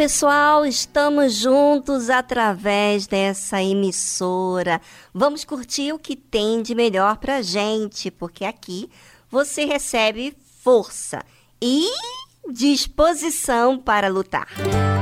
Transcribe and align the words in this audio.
Pessoal, 0.00 0.64
estamos 0.64 1.34
juntos 1.34 2.08
através 2.08 3.06
dessa 3.06 3.62
emissora. 3.62 4.80
Vamos 5.12 5.44
curtir 5.44 5.92
o 5.92 5.98
que 5.98 6.16
tem 6.16 6.62
de 6.62 6.74
melhor 6.74 7.18
pra 7.18 7.42
gente, 7.42 8.10
porque 8.10 8.46
aqui 8.46 8.88
você 9.30 9.66
recebe 9.66 10.34
força 10.62 11.22
e 11.60 11.86
disposição 12.50 13.76
para 13.76 14.08
lutar. 14.08 14.48
Música 14.56 14.99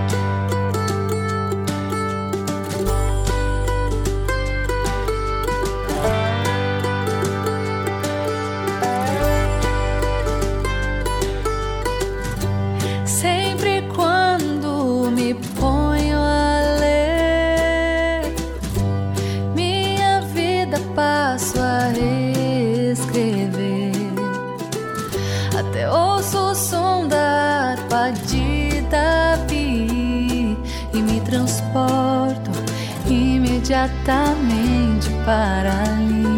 imediatamente 33.69 35.11
para 35.27 35.83
ali. 35.83 36.38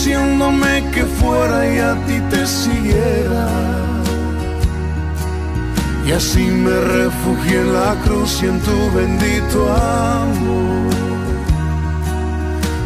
Diciéndome 0.00 0.82
que 0.94 1.04
fuera 1.04 1.58
y 1.74 1.78
a 1.78 1.94
ti 2.06 2.18
te 2.30 2.46
siguiera. 2.46 3.48
Y 6.06 6.12
así 6.12 6.44
me 6.44 6.74
refugié 6.80 7.60
en 7.60 7.74
la 7.74 7.94
cruz 8.02 8.42
y 8.42 8.46
en 8.46 8.60
tu 8.60 8.90
bendito 8.96 9.70
amor. 9.70 10.94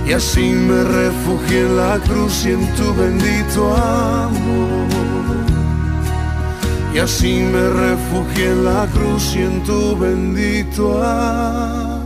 Y 0.08 0.12
así 0.12 0.50
me 0.50 0.82
refugié 0.82 1.60
en 1.60 1.76
la 1.76 1.98
cruz 2.00 2.46
y 2.46 2.50
en 2.50 2.66
tu 2.74 2.92
bendito 2.94 3.76
amor. 3.76 4.88
Y 6.94 6.98
así 6.98 7.44
me 7.52 7.68
refugié 7.84 8.46
en 8.50 8.64
la 8.64 8.88
cruz 8.92 9.36
y 9.36 9.38
en 9.38 9.62
tu 9.62 9.96
bendito 9.96 11.00
amor. 11.00 12.04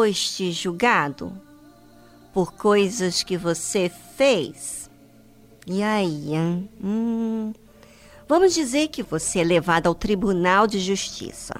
Foste 0.00 0.50
julgado 0.50 1.30
por 2.32 2.54
coisas 2.54 3.22
que 3.22 3.36
você 3.36 3.92
fez? 4.16 4.90
E 5.66 5.82
aí, 5.82 6.34
hein? 6.34 6.70
Hum, 6.82 7.52
vamos 8.26 8.54
dizer 8.54 8.88
que 8.88 9.02
você 9.02 9.40
é 9.40 9.44
levado 9.44 9.88
ao 9.88 9.94
Tribunal 9.94 10.66
de 10.66 10.80
Justiça. 10.80 11.52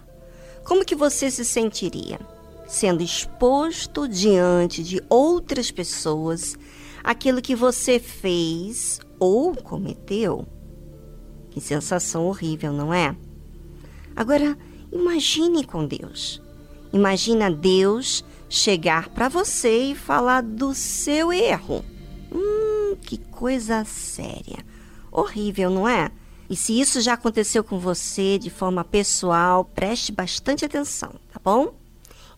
Como 0.64 0.86
que 0.86 0.94
você 0.94 1.30
se 1.30 1.44
sentiria? 1.44 2.18
Sendo 2.66 3.02
exposto 3.02 4.08
diante 4.08 4.82
de 4.82 5.02
outras 5.10 5.70
pessoas 5.70 6.56
aquilo 7.04 7.42
que 7.42 7.54
você 7.54 8.00
fez 8.00 9.00
ou 9.18 9.54
cometeu? 9.54 10.46
Que 11.50 11.60
sensação 11.60 12.26
horrível, 12.26 12.72
não 12.72 12.94
é? 12.94 13.14
Agora, 14.16 14.56
imagine 14.90 15.62
com 15.62 15.84
Deus. 15.84 16.40
Imagina 16.90 17.50
Deus 17.50 18.24
chegar 18.50 19.08
para 19.10 19.28
você 19.28 19.92
e 19.92 19.94
falar 19.94 20.42
do 20.42 20.74
seu 20.74 21.32
erro. 21.32 21.84
Hum, 22.32 22.96
que 23.00 23.16
coisa 23.16 23.84
séria. 23.84 24.58
Horrível, 25.10 25.70
não 25.70 25.88
é? 25.88 26.10
E 26.48 26.56
se 26.56 26.78
isso 26.78 27.00
já 27.00 27.14
aconteceu 27.14 27.62
com 27.62 27.78
você 27.78 28.36
de 28.36 28.50
forma 28.50 28.82
pessoal, 28.82 29.64
preste 29.64 30.10
bastante 30.10 30.64
atenção, 30.64 31.12
tá 31.32 31.40
bom? 31.42 31.74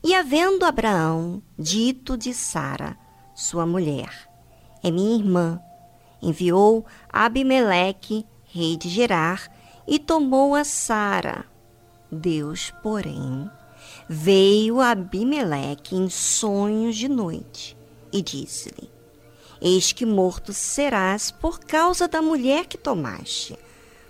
E 0.05 0.15
havendo 0.15 0.67
Abraão 0.67 1.43
dito 1.59 2.17
de 2.17 2.35
Sara, 2.35 2.95
sua 3.35 3.65
mulher, 3.65 4.29
é 4.83 4.91
minha 4.91 5.17
irmã, 5.17 5.59
enviou 6.21 6.85
Abimeleque, 7.09 8.27
rei 8.45 8.77
de 8.77 8.91
Gerar, 8.91 9.51
e 9.89 9.99
tomou 9.99 10.55
a 10.55 10.63
Sara. 10.63 11.47
Deus, 12.11 12.71
porém, 12.83 13.51
veio 14.09 14.81
Abimeleque 14.81 15.95
em 15.97 16.09
sonhos 16.09 16.97
de 16.97 17.09
noite 17.09 17.77
e 18.13 18.21
disse-lhe: 18.21 18.91
Eis 19.61 19.93
que 19.93 20.05
morto 20.05 20.53
serás 20.53 21.31
por 21.31 21.61
causa 21.61 22.09
da 22.09 22.21
mulher 22.21 22.67
que 22.67 22.77
tomaste, 22.77 23.59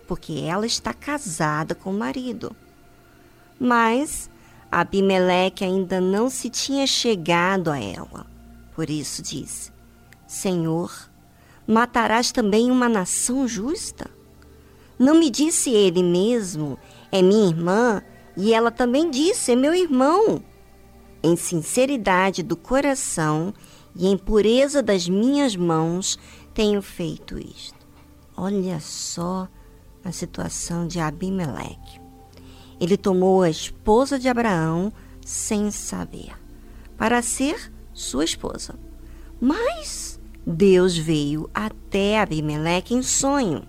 porque 0.07 0.45
ela 0.47 0.67
está 0.67 0.93
casada 0.93 1.75
com 1.75 1.91
o 1.91 1.99
marido. 1.99 2.55
Mas 3.59 4.31
Abimeleque 4.71 5.65
ainda 5.65 6.01
não 6.01 6.31
se 6.31 6.49
tinha 6.49 6.87
chegado 6.87 7.71
a 7.71 7.79
ela. 7.79 8.27
Por 8.75 8.89
isso 8.89 9.23
disse: 9.23 9.71
Senhor, 10.27 11.11
matarás 11.67 12.33
também 12.33 12.71
uma 12.71 12.89
nação 12.89 13.47
justa? 13.47 14.11
Não 14.99 15.15
me 15.15 15.31
disse 15.31 15.71
ele 15.71 16.03
mesmo, 16.03 16.79
é 17.11 17.21
minha 17.21 17.49
irmã, 17.49 18.03
e 18.37 18.55
ela 18.55 18.71
também 18.71 19.11
disse, 19.11 19.53
é 19.53 19.57
meu 19.57 19.75
irmão. 19.75 20.43
Em 21.23 21.37
sinceridade 21.37 22.43
do 22.43 22.57
coração 22.57 23.55
e 23.95 24.07
em 24.07 24.17
pureza 24.17 24.83
das 24.83 25.09
minhas 25.09 25.55
mãos 25.55 26.19
tenho 26.55 26.83
feito 26.83 27.39
isto. 27.39 27.87
Olha 28.37 28.81
só 28.81 29.49
a 30.05 30.11
situação 30.11 30.87
de 30.87 30.99
Abimeleque. 30.99 32.01
Ele 32.81 32.97
tomou 32.97 33.43
a 33.43 33.51
esposa 33.51 34.19
de 34.19 34.29
Abraão 34.29 34.93
sem 35.25 35.71
saber, 35.71 36.33
para 36.97 37.23
ser 37.23 37.73
sua 37.93 38.25
esposa. 38.25 38.75
Mas 39.41 40.19
Deus 40.45 40.97
veio 40.97 41.49
até 41.55 42.21
Abimeleque 42.21 42.95
em 42.95 43.03
sonho 43.03 43.63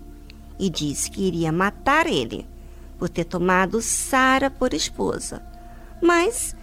e 0.58 0.68
disse 0.68 1.10
que 1.10 1.22
iria 1.22 1.52
matar 1.52 2.06
ele 2.06 2.46
por 2.98 3.08
ter 3.08 3.24
tomado 3.24 3.80
Sara 3.80 4.50
por 4.50 4.74
esposa. 4.74 5.42
Mas 6.02 6.54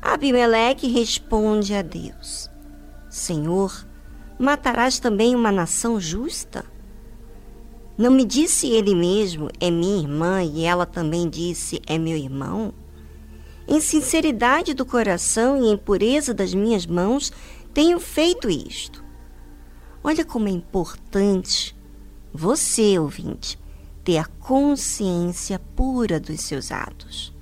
Abimeleque 0.00 0.88
responde 0.88 1.74
a 1.74 1.82
Deus: 1.82 2.50
Senhor, 3.08 3.86
matarás 4.38 4.98
também 4.98 5.34
uma 5.34 5.52
nação 5.52 6.00
justa? 6.00 6.64
Não 7.98 8.10
me 8.10 8.24
disse 8.24 8.66
ele 8.66 8.94
mesmo, 8.94 9.50
é 9.60 9.70
minha 9.70 10.00
irmã, 10.00 10.42
e 10.42 10.64
ela 10.64 10.86
também 10.86 11.28
disse, 11.28 11.82
é 11.86 11.98
meu 11.98 12.16
irmão? 12.16 12.72
Em 13.68 13.78
sinceridade 13.78 14.72
do 14.72 14.86
coração 14.86 15.62
e 15.62 15.68
em 15.68 15.76
pureza 15.76 16.32
das 16.32 16.54
minhas 16.54 16.86
mãos, 16.86 17.30
tenho 17.74 18.00
feito 18.00 18.48
isto. 18.48 19.04
Olha 20.02 20.24
como 20.24 20.48
é 20.48 20.50
importante 20.50 21.76
você, 22.32 22.98
ouvinte, 22.98 23.58
ter 24.04 24.18
a 24.18 24.24
consciência 24.24 25.58
pura 25.76 26.18
dos 26.18 26.40
seus 26.40 26.72
atos. 26.72 27.32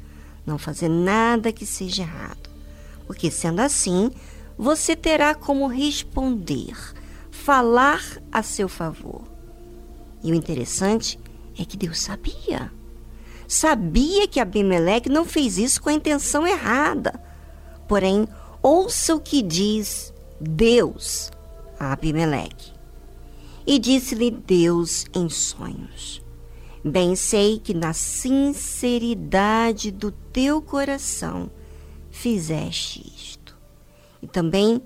Não 0.45 0.59
fazer 0.59 0.89
nada 0.89 1.53
que 1.53 1.67
seja 1.67 2.03
errado. 2.03 2.49
Porque 3.07 3.31
sendo 3.31 3.61
assim, 3.61 4.11
você 4.57 4.97
terá 4.97 5.35
como 5.35 5.67
responder, 5.67 6.77
falar 7.31 8.03
a 8.33 8.43
seu 8.43 8.69
favor. 8.69 9.23
E 10.23 10.33
o 10.33 10.35
interessante 10.35 11.19
é 11.59 11.65
que 11.65 11.77
Deus 11.77 12.01
sabia. 12.01 12.73
Sabia 13.47 14.29
que 14.29 14.41
Abimeleque 14.41 15.09
não 15.09 15.25
fez 15.25 15.59
isso 15.59 15.81
com 15.81 15.89
a 15.89 15.95
intenção 15.95 16.47
errada. 16.47 17.21
Porém, 17.87 18.29
ouça 18.63 19.15
o 19.15 19.21
que 19.21 19.43
diz 19.43 20.13
Deus 20.41 21.31
a 21.79 21.93
Abimeleque. 21.93 22.73
E 23.67 23.79
disse-lhe 23.79 24.31
Deus 24.31 25.07
em 25.15 25.29
sonhos: 25.29 26.23
Bem 26.85 27.17
sei 27.17 27.59
que 27.59 27.75
na 27.75 27.93
sinceridade 27.93 29.91
do 29.91 30.13
teu 30.13 30.63
coração 30.63 31.51
fizeste 32.11 33.13
isto. 33.17 33.57
E 34.23 34.27
também 34.27 34.81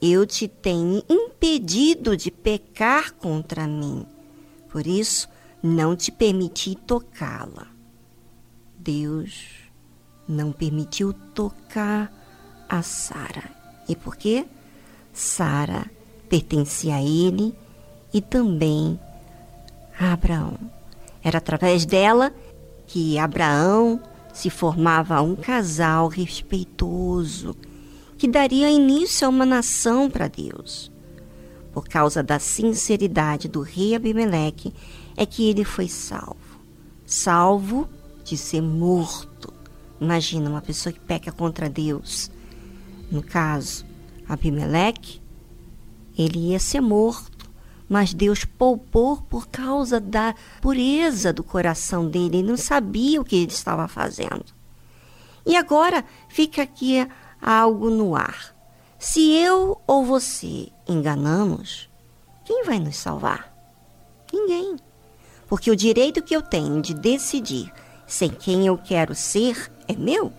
eu 0.00 0.26
te 0.26 0.46
tenho 0.46 1.02
impedido 1.08 2.16
de 2.16 2.30
pecar 2.30 3.12
contra 3.14 3.66
mim. 3.66 4.06
Por 4.68 4.86
isso, 4.86 5.28
não 5.62 5.96
te 5.96 6.12
permiti 6.12 6.76
tocá-la. 6.76 7.66
Deus 8.78 9.68
não 10.28 10.52
permitiu 10.52 11.12
tocar 11.12 12.12
a 12.68 12.82
Sara. 12.82 13.50
E 13.88 13.96
por 13.96 14.16
quê? 14.16 14.46
Sara 15.12 15.90
pertencia 16.28 16.96
a 16.96 17.02
ele 17.02 17.54
e 18.12 18.20
também 18.20 19.00
a 19.98 20.12
Abraão. 20.12 20.77
Era 21.22 21.38
através 21.38 21.84
dela 21.84 22.32
que 22.86 23.18
Abraão 23.18 24.00
se 24.32 24.50
formava 24.50 25.20
um 25.20 25.34
casal 25.34 26.08
respeitoso 26.08 27.56
que 28.16 28.26
daria 28.26 28.70
início 28.70 29.26
a 29.26 29.30
uma 29.30 29.46
nação 29.46 30.10
para 30.10 30.26
Deus. 30.26 30.90
Por 31.72 31.86
causa 31.86 32.22
da 32.22 32.38
sinceridade 32.40 33.48
do 33.48 33.60
rei 33.60 33.94
Abimeleque 33.94 34.74
é 35.16 35.24
que 35.24 35.48
ele 35.48 35.64
foi 35.64 35.86
salvo. 35.86 36.58
Salvo 37.06 37.88
de 38.24 38.36
ser 38.36 38.60
morto. 38.60 39.52
Imagina 40.00 40.50
uma 40.50 40.60
pessoa 40.60 40.92
que 40.92 41.00
peca 41.00 41.30
contra 41.30 41.68
Deus. 41.68 42.30
No 43.10 43.22
caso, 43.22 43.86
Abimeleque, 44.28 45.20
ele 46.16 46.50
ia 46.50 46.58
ser 46.58 46.80
morto, 46.80 47.37
mas 47.88 48.12
Deus 48.12 48.44
poupou 48.44 49.16
por 49.16 49.48
causa 49.48 49.98
da 49.98 50.34
pureza 50.60 51.32
do 51.32 51.42
coração 51.42 52.08
dele. 52.08 52.38
Ele 52.38 52.48
não 52.48 52.56
sabia 52.56 53.20
o 53.20 53.24
que 53.24 53.36
ele 53.36 53.52
estava 53.52 53.88
fazendo. 53.88 54.44
E 55.46 55.56
agora 55.56 56.04
fica 56.28 56.62
aqui 56.62 57.08
algo 57.40 57.88
no 57.88 58.14
ar. 58.14 58.54
Se 58.98 59.32
eu 59.32 59.80
ou 59.86 60.04
você 60.04 60.68
enganamos, 60.86 61.88
quem 62.44 62.64
vai 62.64 62.78
nos 62.78 62.96
salvar? 62.96 63.54
Ninguém. 64.32 64.76
Porque 65.46 65.70
o 65.70 65.76
direito 65.76 66.22
que 66.22 66.36
eu 66.36 66.42
tenho 66.42 66.82
de 66.82 66.92
decidir 66.92 67.72
sem 68.06 68.28
quem 68.28 68.66
eu 68.66 68.76
quero 68.76 69.14
ser 69.14 69.70
é 69.86 69.94
meu. 69.94 70.32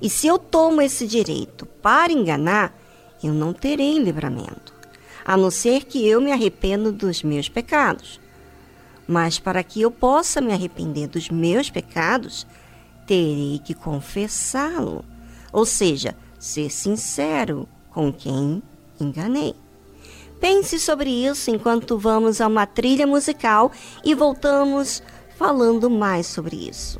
E 0.00 0.08
se 0.08 0.26
eu 0.26 0.38
tomo 0.38 0.80
esse 0.80 1.06
direito 1.06 1.66
para 1.66 2.12
enganar, 2.12 2.72
eu 3.22 3.32
não 3.32 3.52
terei 3.52 3.98
livramento, 3.98 4.72
a 5.28 5.36
não 5.36 5.50
ser 5.50 5.84
que 5.84 6.08
eu 6.08 6.22
me 6.22 6.32
arrependa 6.32 6.90
dos 6.90 7.22
meus 7.22 7.50
pecados. 7.50 8.18
Mas 9.06 9.38
para 9.38 9.62
que 9.62 9.82
eu 9.82 9.90
possa 9.90 10.40
me 10.40 10.54
arrepender 10.54 11.06
dos 11.06 11.28
meus 11.28 11.68
pecados, 11.68 12.46
terei 13.06 13.60
que 13.62 13.74
confessá-lo, 13.74 15.04
ou 15.52 15.66
seja, 15.66 16.16
ser 16.38 16.70
sincero 16.70 17.68
com 17.90 18.10
quem 18.10 18.62
enganei. 18.98 19.54
Pense 20.40 20.80
sobre 20.80 21.10
isso 21.10 21.50
enquanto 21.50 21.98
vamos 21.98 22.40
a 22.40 22.46
uma 22.46 22.64
trilha 22.64 23.06
musical 23.06 23.70
e 24.02 24.14
voltamos 24.14 25.02
falando 25.36 25.90
mais 25.90 26.26
sobre 26.26 26.56
isso. 26.56 26.98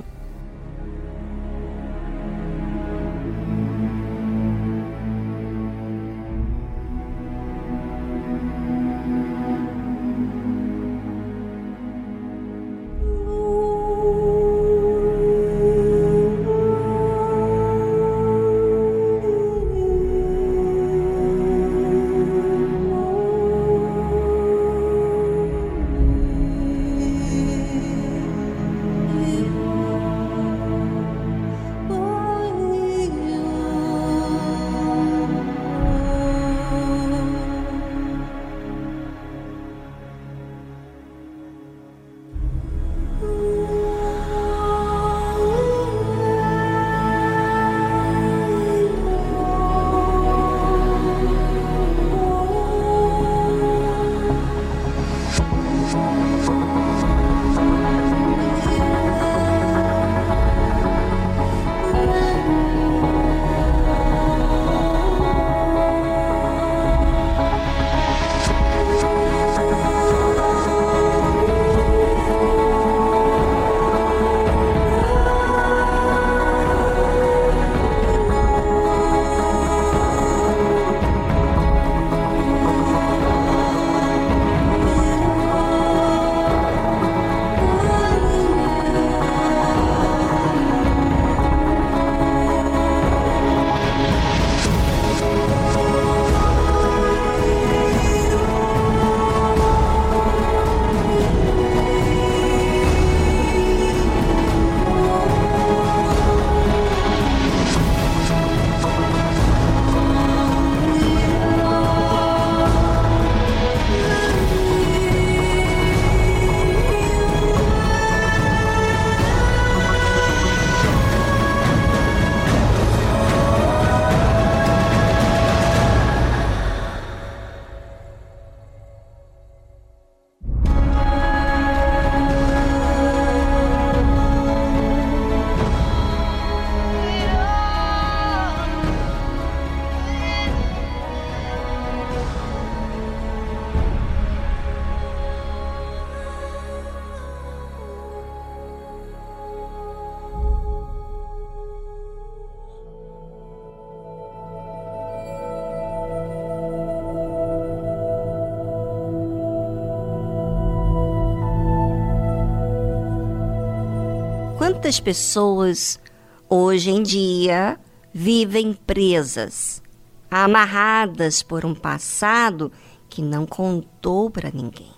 Quantas 164.89 165.01
pessoas 165.01 166.01
hoje 166.49 166.91
em 166.91 167.03
dia 167.03 167.79
vivem 168.11 168.73
presas, 168.73 169.83
amarradas 170.31 171.43
por 171.43 171.67
um 171.67 171.75
passado 171.75 172.73
que 173.07 173.21
não 173.21 173.45
contou 173.45 174.31
para 174.31 174.51
ninguém. 174.51 174.91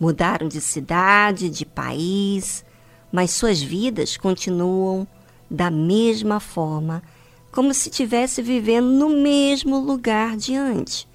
Mudaram 0.00 0.48
de 0.48 0.60
cidade, 0.60 1.48
de 1.48 1.64
país, 1.64 2.64
mas 3.12 3.30
suas 3.30 3.62
vidas 3.62 4.16
continuam 4.16 5.06
da 5.48 5.70
mesma 5.70 6.40
forma, 6.40 7.00
como 7.52 7.72
se 7.72 7.88
estivesse 7.88 8.42
vivendo 8.42 8.88
no 8.88 9.10
mesmo 9.10 9.78
lugar 9.78 10.36
de 10.36 10.56
antes, 10.56 11.06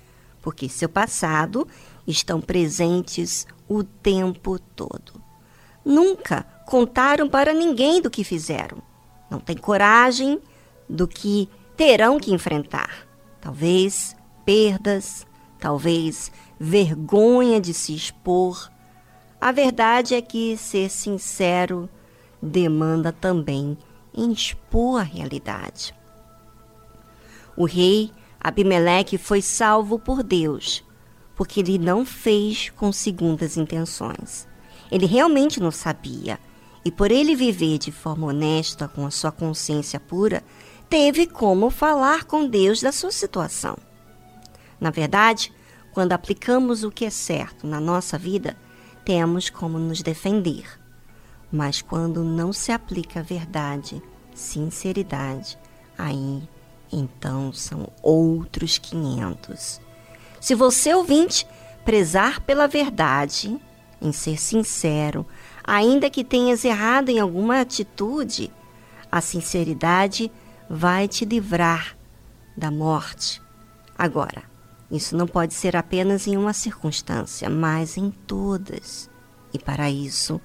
porque 0.42 0.70
seu 0.70 0.88
passado 0.88 1.68
estão 2.08 2.40
presentes 2.40 3.46
o 3.68 3.84
tempo 3.84 4.58
todo. 4.58 5.22
Nunca 5.84 6.55
contaram 6.66 7.30
para 7.30 7.54
ninguém 7.54 8.02
do 8.02 8.10
que 8.10 8.24
fizeram. 8.24 8.78
Não 9.30 9.40
têm 9.40 9.58
coragem 9.58 10.40
do 10.90 11.08
que 11.08 11.50
terão 11.76 12.20
que 12.20 12.34
enfrentar. 12.34 13.08
Talvez 13.42 14.16
perdas, 14.46 15.26
talvez 15.60 16.32
vergonha 16.60 17.60
de 17.60 17.74
se 17.74 17.94
expor. 17.94 18.72
A 19.40 19.52
verdade 19.52 20.16
é 20.16 20.22
que 20.22 20.58
ser 20.58 20.90
sincero 20.90 21.90
demanda 22.42 23.12
também 23.12 23.78
expor 24.14 25.02
a 25.02 25.04
realidade. 25.04 25.94
O 27.58 27.66
rei 27.66 28.12
Abimeleque 28.40 29.18
foi 29.18 29.42
salvo 29.42 29.98
por 29.98 30.22
Deus, 30.22 30.84
porque 31.36 31.60
ele 31.60 31.78
não 31.78 32.06
fez 32.06 32.70
com 32.70 32.92
segundas 32.92 33.58
intenções. 33.58 34.48
Ele 34.92 35.06
realmente 35.06 35.60
não 35.60 35.72
sabia, 35.72 36.40
e 36.86 36.92
por 36.92 37.12
ele 37.12 37.36
viver 37.36 37.80
de 37.80 37.92
forma 37.92 38.28
honesta, 38.28 38.88
com 38.88 39.08
a 39.08 39.12
sua 39.12 39.32
consciência 39.32 40.00
pura, 40.00 40.44
teve 40.88 41.26
como 41.26 41.72
falar 41.72 42.26
com 42.26 42.48
Deus 42.48 42.80
da 42.80 42.92
sua 42.92 43.12
situação. 43.12 43.76
Na 44.80 44.92
verdade, 44.92 45.52
quando 45.92 46.12
aplicamos 46.12 46.84
o 46.84 46.92
que 46.92 47.04
é 47.04 47.10
certo 47.10 47.66
na 47.66 47.80
nossa 47.80 48.20
vida, 48.20 48.56
temos 49.04 49.50
como 49.50 49.80
nos 49.80 50.04
defender. 50.04 50.80
Mas 51.52 51.82
quando 51.82 52.24
não 52.24 52.54
se 52.54 52.72
aplica 52.72 53.22
a 53.22 53.24
verdade, 53.24 54.02
sinceridade, 54.36 55.58
aí 55.98 56.48
então 56.92 57.52
são 57.52 57.88
outros 58.04 58.78
500. 58.78 59.82
Se 60.40 60.54
você 60.54 60.94
ouvinte 60.94 61.48
prezar 61.84 62.42
pela 62.42 62.68
verdade, 62.68 63.60
em 64.02 64.12
ser 64.12 64.40
sincero, 64.40 65.26
ainda 65.66 66.10
que 66.10 66.24
tenhas 66.24 66.64
errado 66.64 67.10
em 67.10 67.20
alguma 67.20 67.60
atitude, 67.60 68.52
a 69.12 69.20
sinceridade 69.20 70.32
vai 70.70 71.08
te 71.08 71.26
livrar 71.26 71.98
da 72.56 72.70
morte. 72.70 73.42
Agora, 73.98 74.44
isso 74.92 75.18
não 75.18 75.26
pode 75.26 75.54
ser 75.54 75.76
apenas 75.76 76.28
em 76.28 76.38
uma 76.38 76.54
circunstância, 76.54 77.50
mas 77.50 77.98
em 77.98 78.12
todas. 78.12 79.10
E 79.54 79.58
para 79.58 79.90
isso, 79.90 80.40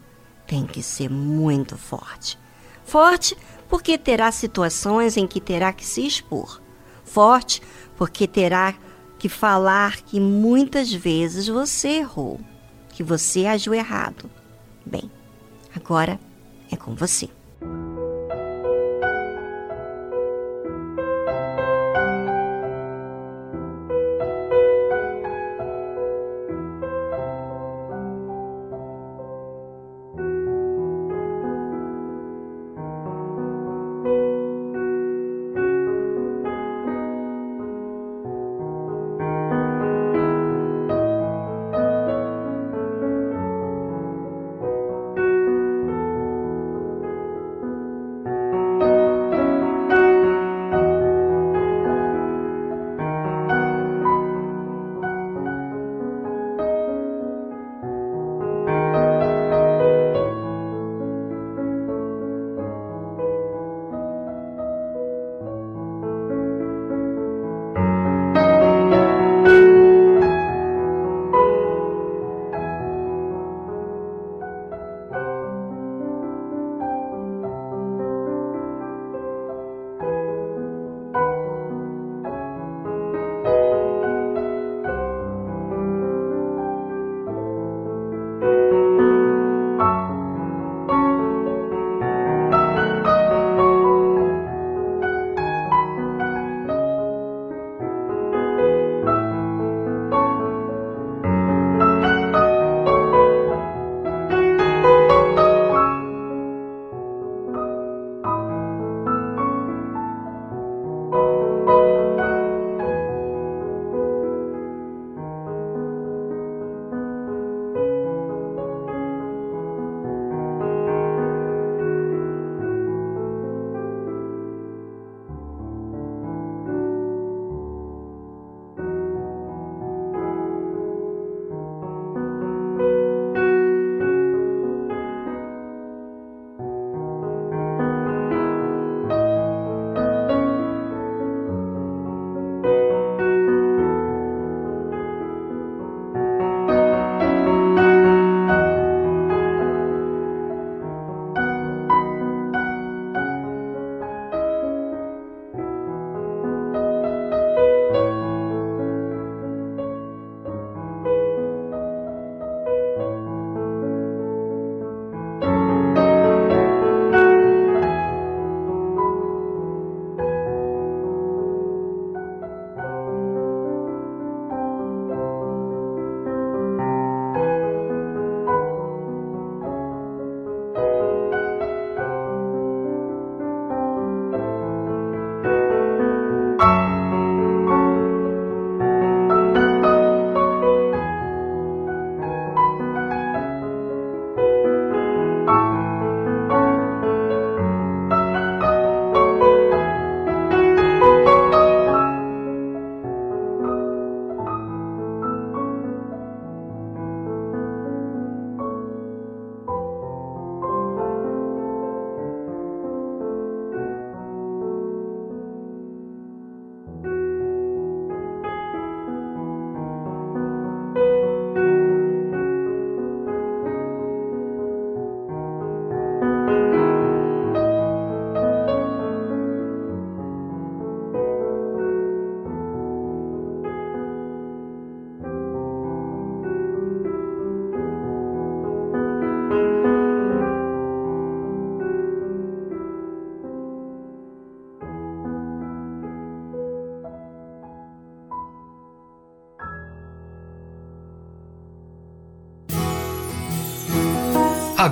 tem 0.46 0.66
que 0.66 0.82
ser 0.82 1.10
muito 1.10 1.76
forte. 1.76 2.38
Forte 2.84 3.36
porque 3.68 3.98
terá 3.98 4.32
situações 4.32 5.16
em 5.16 5.26
que 5.26 5.40
terá 5.40 5.72
que 5.72 5.84
se 5.86 6.06
expor. 6.06 6.60
Forte 7.04 7.62
porque 7.96 8.26
terá 8.26 8.74
que 9.18 9.28
falar 9.28 10.00
que 10.00 10.18
muitas 10.18 10.92
vezes 10.92 11.46
você 11.46 11.98
errou, 11.98 12.40
que 12.88 13.02
você 13.02 13.46
agiu 13.46 13.74
errado. 13.74 14.30
Bem, 14.90 15.08
agora 15.72 16.18
é 16.68 16.76
com 16.76 16.96
você. 16.96 17.28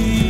a 0.00 0.29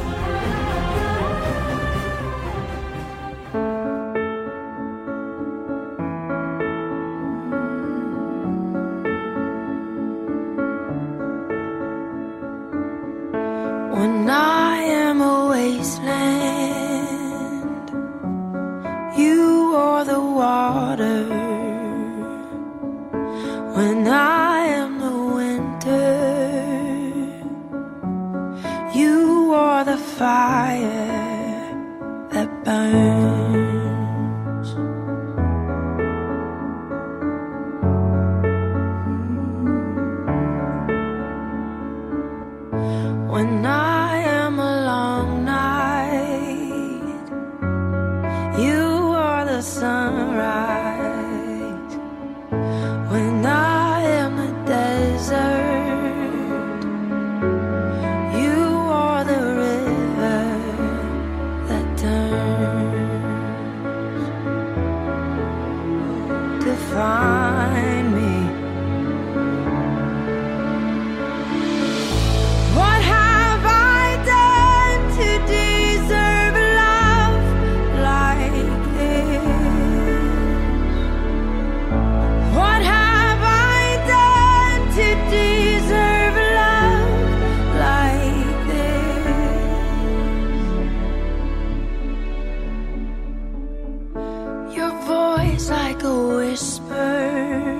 like 96.01 96.11
a 96.11 96.27
whisper 96.35 97.79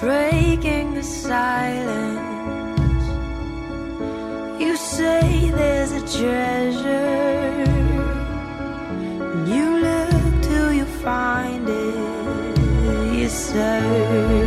breaking 0.00 0.94
the 0.94 1.02
silence. 1.02 2.20
You 4.60 4.76
say 4.76 5.50
there's 5.50 5.92
a 5.92 6.00
treasure, 6.18 7.64
and 9.32 9.48
you 9.48 9.78
look 9.78 10.42
till 10.42 10.72
you 10.72 10.84
find 10.84 11.68
it. 11.68 13.18
You 13.18 13.28
search. 13.28 14.45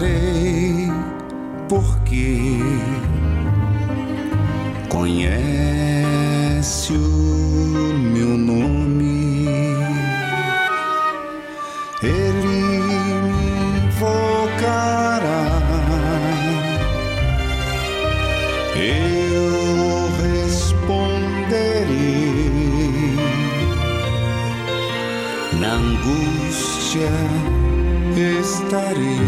farei, 0.00 0.88
porque 1.68 2.38
conhece 4.88 6.92
o 6.92 7.94
meu 7.98 8.38
exaltarei, 28.70 29.18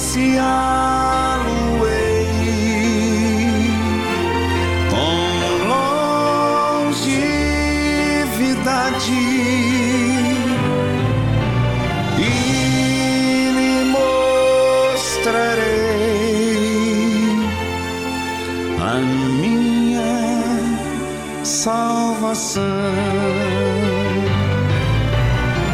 maçã. 22.40 22.62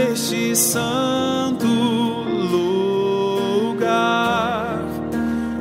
Neste 0.00 0.56
santo 0.56 1.66
lugar. 3.66 4.82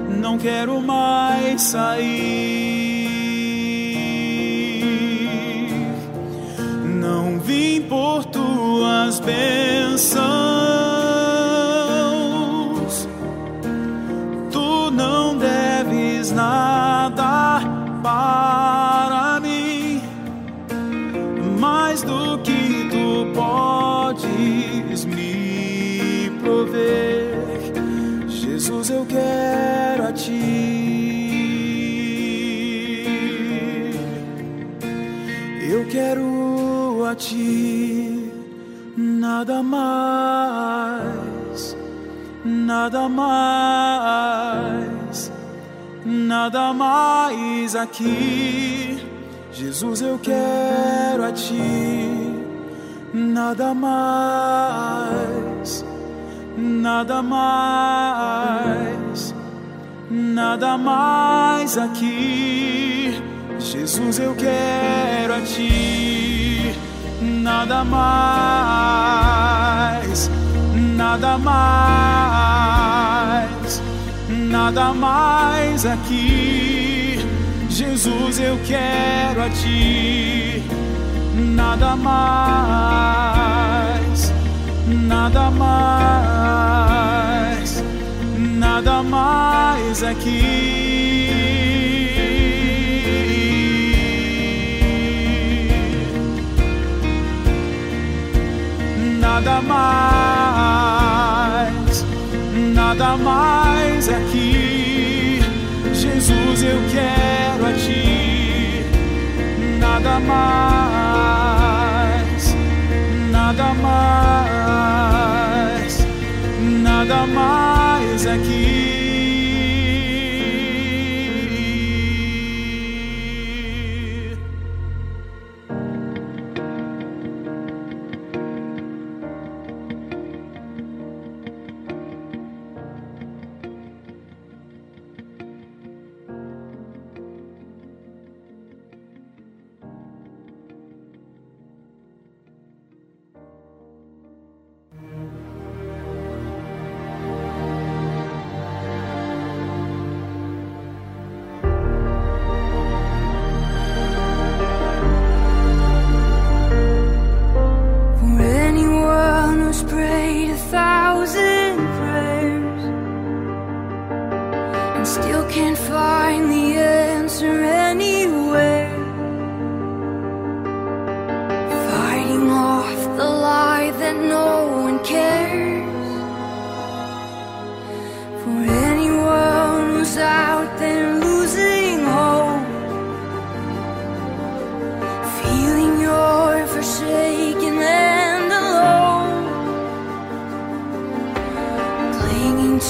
Não 0.10 0.38
quero 0.38 0.82
mais 0.82 1.62
sair. 1.62 3.10
Não 6.86 7.40
vim 7.40 7.82
por 7.82 8.24
tuas 8.26 9.20
bênçãos. 9.20 10.39
Nada 39.40 39.64
mais, 39.64 41.08
nada 42.44 43.08
mais, 43.08 43.32
nada 46.06 46.74
mais 46.74 47.74
aqui. 47.74 49.00
Jesus, 49.54 50.02
eu 50.02 50.20
quero 50.20 51.24
a 51.24 51.32
ti, 51.32 52.36
nada 53.14 53.74
mais, 53.74 55.06
nada 56.58 57.22
mais, 57.24 58.54
nada 60.12 60.78
mais 60.78 61.78
aqui. 61.78 63.24
Jesus, 63.58 64.20
eu 64.20 64.36
quero 64.36 65.34
a 65.34 65.40
ti, 65.42 66.76
nada 67.22 67.84
mais, 67.84 69.20
nada 70.74 71.38
mais, 71.38 72.80
nada 74.30 74.94
mais 74.94 75.86
aqui. 75.86 77.20
Jesus, 77.70 78.40
eu 78.40 78.58
quero 78.66 79.44
a 79.44 79.50
ti, 79.50 80.64
nada 81.36 81.96
mais, 81.96 83.14
nada 84.88 85.52
mais, 85.52 86.64
nada 88.38 89.04
mais 89.04 90.04
aqui. 90.04 91.49
Nada 99.20 99.62
mais, 99.62 100.86
nada 102.74 103.18
mais 103.18 104.08
aqui. 104.08 105.42
Jesus, 105.94 106.64
eu 106.64 106.80
quero 106.90 107.66
a 107.68 107.74
ti. 107.74 108.86
Nada 109.80 110.20
mais, 110.22 111.36
nada 113.32 113.74
mais, 113.84 114.88
nada 116.82 117.28
mais 117.28 118.26
aqui. 118.26 118.99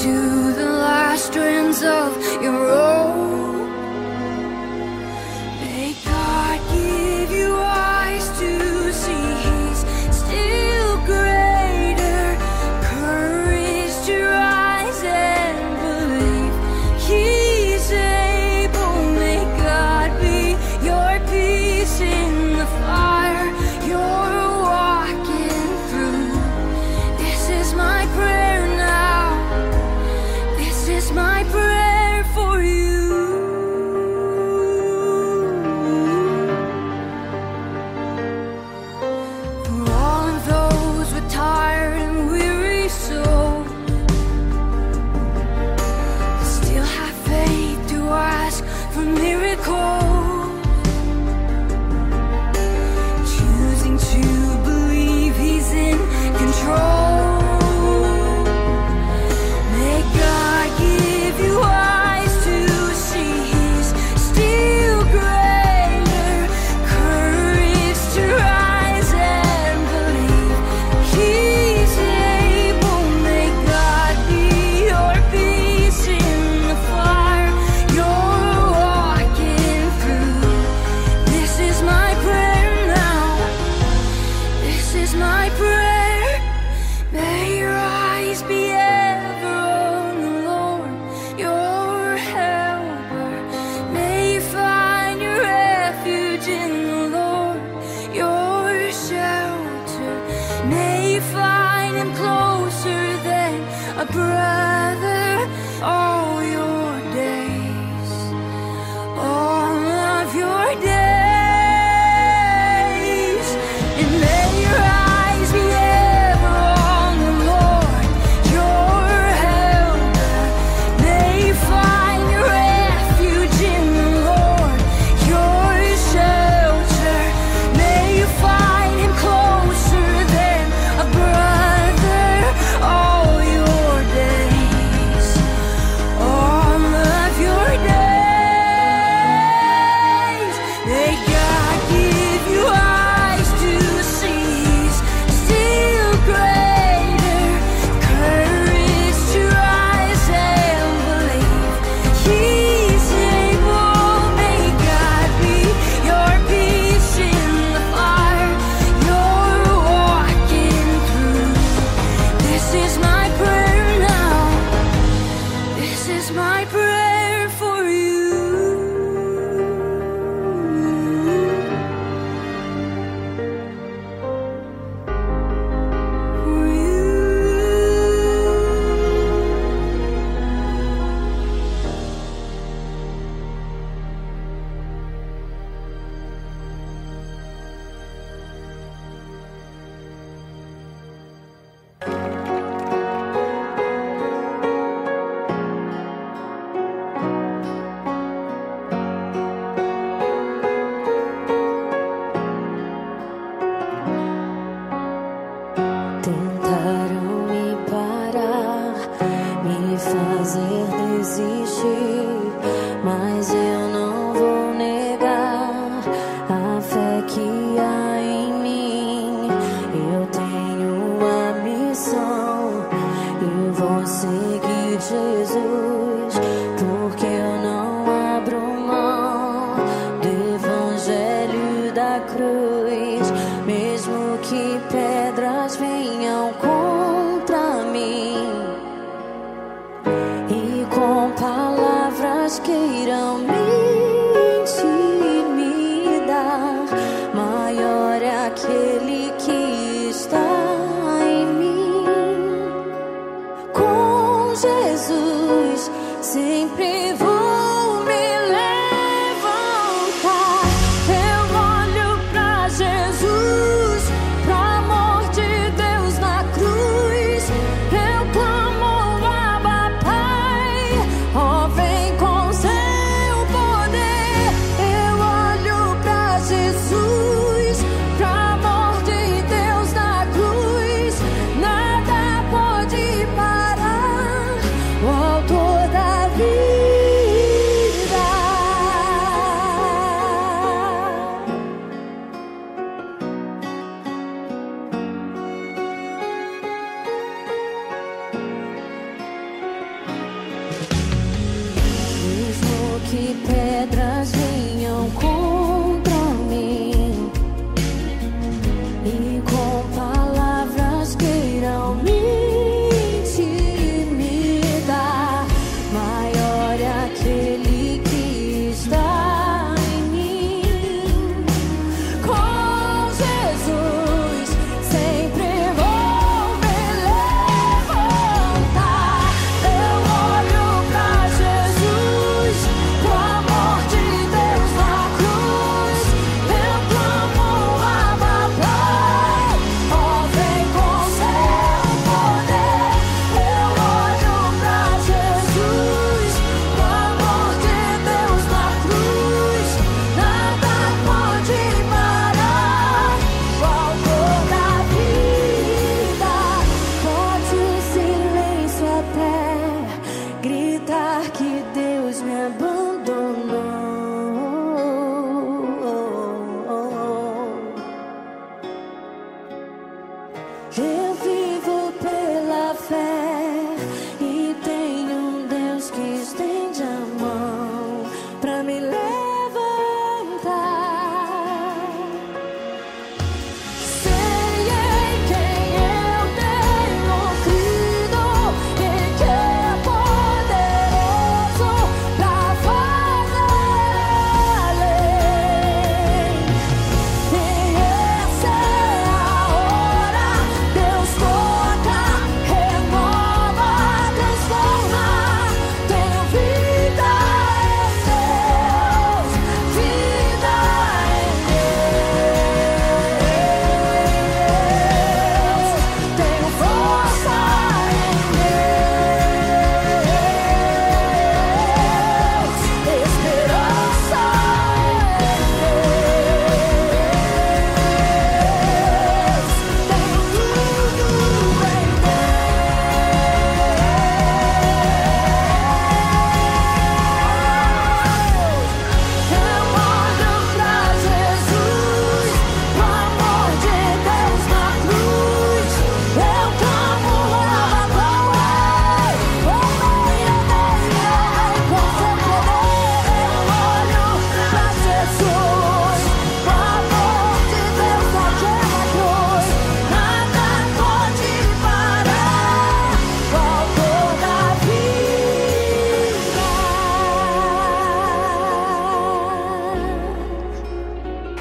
to 0.03 0.53
the 0.53 0.65
last 0.65 1.25
strands 1.25 1.83
of 1.83 2.41
your 2.41 2.69
own. 2.71 2.98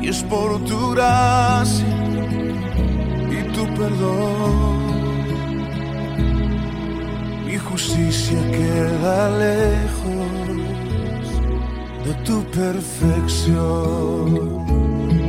y 0.00 0.08
es 0.08 0.22
por 0.24 0.64
tu 0.64 0.90
gracia 0.92 1.86
y 3.30 3.42
tu 3.52 3.66
perdón. 3.74 4.84
Mi 7.46 7.56
justicia 7.58 8.38
queda 8.50 9.30
lejos 9.38 10.48
de 12.04 12.14
tu 12.24 12.44
perfección 12.50 14.26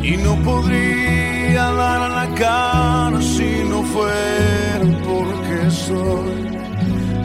y 0.03 0.17
no 0.17 0.35
podría 0.43 1.71
dar 1.71 2.01
a 2.01 2.09
la 2.09 2.27
cara 2.35 3.21
si 3.21 3.63
no 3.69 3.83
fuera 3.83 4.35
soy, 5.69 6.47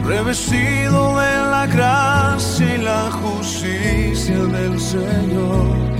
revestido 0.05 1.19
de 1.19 1.37
la 1.51 1.67
gracia 1.67 2.75
y 2.75 2.83
la 2.83 3.11
justicia 3.11 4.37
del 4.37 4.79
Señor. 4.81 6.00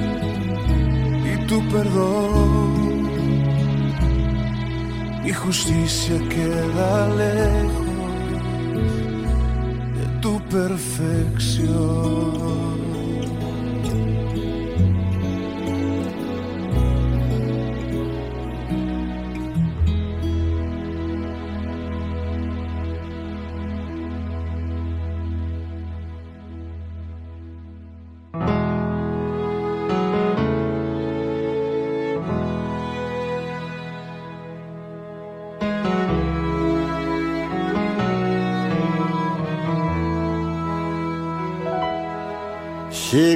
tu 1.51 1.59
perdón. 1.67 3.11
Mi 5.23 5.33
justicia 5.33 6.17
queda 6.33 6.91
lejos 7.23 7.87
de 9.97 10.05
tu 10.21 10.33
perfección. 10.55 11.71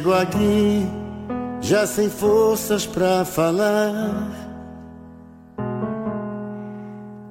Chego 0.06 0.14
aqui 0.14 0.88
já 1.62 1.88
sem 1.88 2.12
forças 2.12 2.86
para 2.86 3.26
falar. 3.26 4.30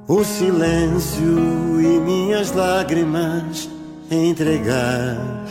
O 0.09 0.25
silêncio 0.25 1.81
e 1.81 2.01
minhas 2.01 2.51
lágrimas 2.51 3.71
entregar. 4.11 5.45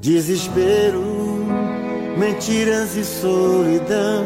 Desespero, 0.00 1.04
mentiras 2.16 2.96
e 2.96 3.04
solidão. 3.04 4.24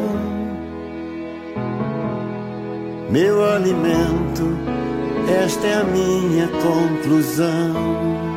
Meu 3.09 3.43
alimento, 3.43 4.47
esta 5.43 5.67
é 5.67 5.73
a 5.73 5.83
minha 5.83 6.47
conclusão. 6.47 8.28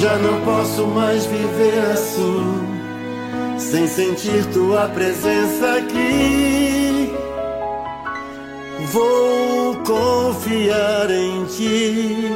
Já 0.00 0.16
não 0.16 0.40
posso 0.46 0.86
mais 0.86 1.26
viver 1.26 1.78
assim, 1.92 3.58
sem 3.58 3.86
sentir 3.86 4.46
tua 4.46 4.88
presença 4.88 5.74
aqui. 5.76 7.12
Vou 8.90 9.76
confiar 9.84 11.10
em 11.10 11.44
ti, 11.44 12.32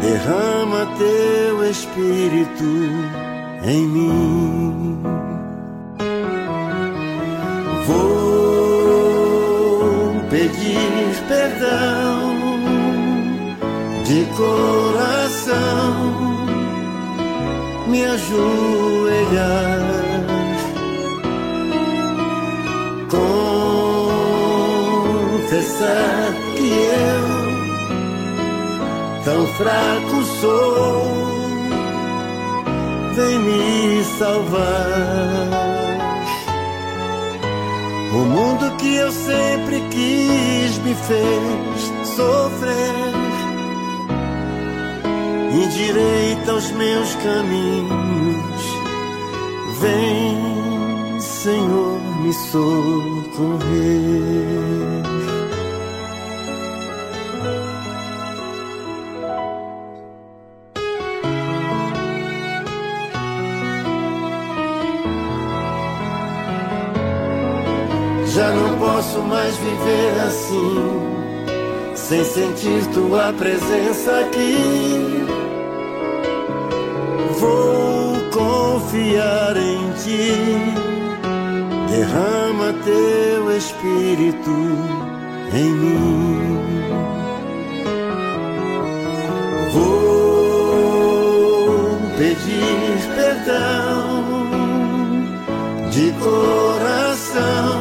derrama 0.00 0.88
teu 0.96 1.70
espírito 1.70 2.64
em 3.64 3.86
mim. 3.86 5.02
Vou 7.86 9.04
pedir 10.30 11.26
perdão 11.28 12.32
de 14.02 14.24
coração 14.34 15.17
me 17.88 18.04
ajoelhar. 18.04 19.78
Confessar 25.38 26.34
que 26.56 26.68
eu, 26.68 27.24
tão 29.24 29.46
fraco 29.54 30.24
sou, 30.40 31.02
vem 33.14 33.38
me 33.38 34.04
salvar. 34.18 35.68
O 38.12 38.20
mundo 38.24 38.70
que 38.76 38.96
eu 38.96 39.12
sempre 39.12 39.80
quis 39.90 40.78
me 40.78 40.94
fez 40.94 41.92
sofrer 42.16 43.07
endireita 45.50 46.54
os 46.54 46.70
meus 46.72 47.14
caminhos. 47.16 48.78
Vem, 49.80 51.20
Senhor, 51.20 52.00
me 52.22 52.32
socorrer. 52.32 53.58
Já 68.26 68.50
não 68.52 68.78
posso 68.78 69.20
mais 69.22 69.56
viver 69.56 70.20
assim, 70.26 71.94
sem 71.94 72.24
sentir 72.24 72.86
tua 72.92 73.32
presença 73.32 74.20
aqui 74.20 75.37
confiar 78.88 79.56
em 79.56 79.92
ti. 80.02 80.32
Derrama 81.90 82.72
teu 82.84 83.56
espírito 83.56 84.50
em 85.52 85.70
mim. 85.70 86.58
Vou 89.74 90.68
pedir 92.16 92.98
perdão 93.14 94.24
de 95.90 96.12
coração, 96.22 97.76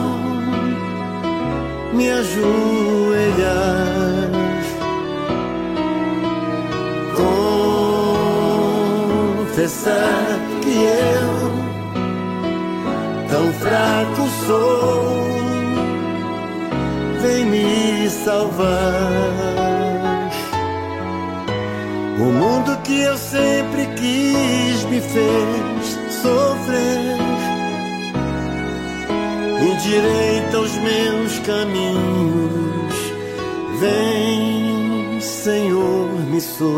me 1.94 2.10
ajoelhar 2.10 3.78
confessar 9.58 10.27
fraco 13.68 14.24
sou, 14.46 15.28
vem 17.22 17.46
me 17.46 18.10
salvar. 18.10 19.48
O 22.20 22.24
mundo 22.24 22.78
que 22.84 23.02
eu 23.02 23.18
sempre 23.18 23.86
quis 23.98 24.84
me 24.86 25.02
fez 25.02 26.00
sofrer. 26.22 27.18
Endireita 29.60 30.60
os 30.60 30.74
meus 30.78 31.40
caminhos, 31.40 32.96
vem, 33.80 35.20
Senhor, 35.20 36.10
me 36.32 36.40
socorrer. 36.40 36.78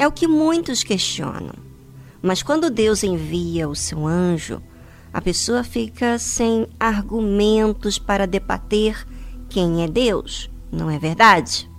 É 0.00 0.08
o 0.08 0.12
que 0.12 0.26
muitos 0.26 0.82
questionam. 0.82 1.52
Mas 2.22 2.42
quando 2.42 2.70
Deus 2.70 3.04
envia 3.04 3.68
o 3.68 3.76
seu 3.76 4.06
anjo, 4.06 4.62
a 5.12 5.20
pessoa 5.20 5.62
fica 5.62 6.18
sem 6.18 6.66
argumentos 6.80 7.98
para 7.98 8.26
debater 8.26 9.06
quem 9.50 9.84
é 9.84 9.86
Deus, 9.86 10.50
não 10.72 10.90
é 10.90 10.98
verdade? 10.98 11.70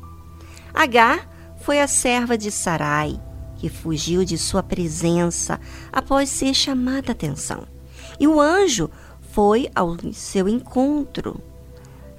Agar 0.72 1.28
foi 1.62 1.82
a 1.82 1.88
serva 1.88 2.38
de 2.38 2.52
Sarai, 2.52 3.20
que 3.58 3.70
fugiu 3.70 4.24
de 4.24 4.38
sua 4.38 4.62
presença 4.62 5.60
após 5.92 6.30
ser 6.30 6.54
chamada 6.54 7.10
a 7.10 7.14
atenção. 7.14 7.64
E 8.20 8.28
o 8.28 8.40
anjo 8.40 8.88
foi 9.32 9.68
ao 9.74 9.98
seu 10.14 10.48
encontro. 10.48 11.42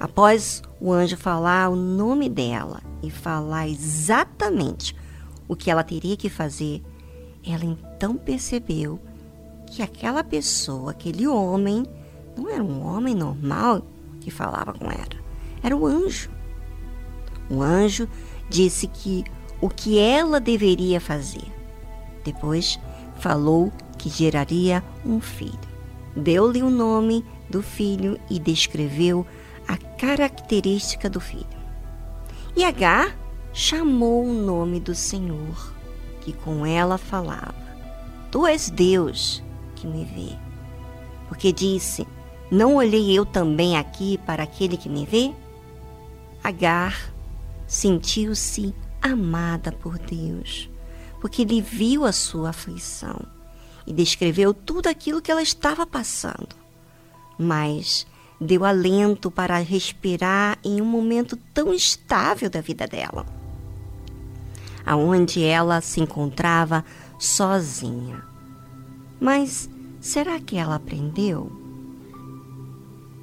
Após 0.00 0.64
o 0.80 0.92
anjo 0.92 1.16
falar 1.16 1.68
o 1.68 1.76
nome 1.76 2.28
dela 2.28 2.82
e 3.04 3.08
falar 3.08 3.68
exatamente 3.68 5.00
o 5.48 5.56
que 5.56 5.70
ela 5.70 5.82
teria 5.82 6.16
que 6.16 6.28
fazer, 6.28 6.82
ela 7.44 7.64
então 7.64 8.16
percebeu 8.16 9.00
que 9.66 9.82
aquela 9.82 10.22
pessoa, 10.22 10.90
aquele 10.90 11.26
homem, 11.26 11.84
não 12.36 12.48
era 12.48 12.62
um 12.62 12.84
homem 12.84 13.14
normal 13.14 13.82
que 14.20 14.30
falava 14.30 14.72
com 14.72 14.86
ela, 14.86 15.22
era 15.62 15.76
o 15.76 15.86
anjo. 15.86 16.30
O 17.50 17.62
anjo 17.62 18.08
disse 18.48 18.86
que 18.86 19.24
o 19.60 19.68
que 19.68 19.98
ela 19.98 20.40
deveria 20.40 21.00
fazer. 21.00 21.50
Depois 22.24 22.78
falou 23.18 23.72
que 23.98 24.08
geraria 24.08 24.82
um 25.04 25.20
filho. 25.20 25.72
Deu-lhe 26.16 26.62
o 26.62 26.70
nome 26.70 27.24
do 27.48 27.62
filho 27.62 28.18
e 28.28 28.38
descreveu 28.38 29.26
a 29.66 29.76
característica 29.76 31.08
do 31.08 31.20
filho. 31.20 31.46
E 32.56 32.64
Agar 32.64 33.16
chamou 33.52 34.24
o 34.24 34.32
nome 34.32 34.80
do 34.80 34.94
Senhor, 34.94 35.74
que 36.20 36.32
com 36.32 36.64
ela 36.64 36.96
falava: 36.96 37.54
Tu 38.30 38.46
és 38.46 38.70
Deus 38.70 39.42
que 39.76 39.86
me 39.86 40.04
vê. 40.04 40.36
Porque 41.28 41.52
disse: 41.52 42.06
Não 42.50 42.76
olhei 42.76 43.12
eu 43.12 43.26
também 43.26 43.76
aqui 43.76 44.18
para 44.18 44.42
aquele 44.42 44.76
que 44.76 44.88
me 44.88 45.04
vê? 45.04 45.32
Agar 46.42 47.12
sentiu-se 47.66 48.74
amada 49.00 49.72
por 49.72 49.98
Deus, 49.98 50.68
porque 51.20 51.42
ele 51.42 51.60
viu 51.60 52.04
a 52.04 52.12
sua 52.12 52.50
aflição 52.50 53.20
e 53.86 53.92
descreveu 53.92 54.54
tudo 54.54 54.88
aquilo 54.88 55.20
que 55.20 55.30
ela 55.30 55.42
estava 55.42 55.86
passando. 55.86 56.54
Mas 57.38 58.06
deu 58.40 58.64
alento 58.64 59.30
para 59.30 59.58
respirar 59.58 60.58
em 60.64 60.80
um 60.80 60.84
momento 60.84 61.36
tão 61.54 61.72
estável 61.72 62.50
da 62.50 62.60
vida 62.60 62.86
dela, 62.86 63.24
aonde 64.84 65.42
ela 65.42 65.80
se 65.80 66.00
encontrava 66.00 66.84
sozinha. 67.18 68.22
Mas 69.20 69.68
será 70.00 70.40
que 70.40 70.56
ela 70.56 70.74
aprendeu? 70.74 71.50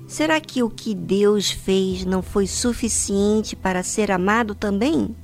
Será 0.08 0.40
que 0.42 0.64
o 0.64 0.70
que 0.70 0.96
Deus 0.96 1.52
fez 1.52 2.04
não 2.04 2.24
foi 2.24 2.48
suficiente 2.48 3.56
para 3.56 3.84
ser 3.84 4.12
amado 4.12 4.56
também? 4.56 5.16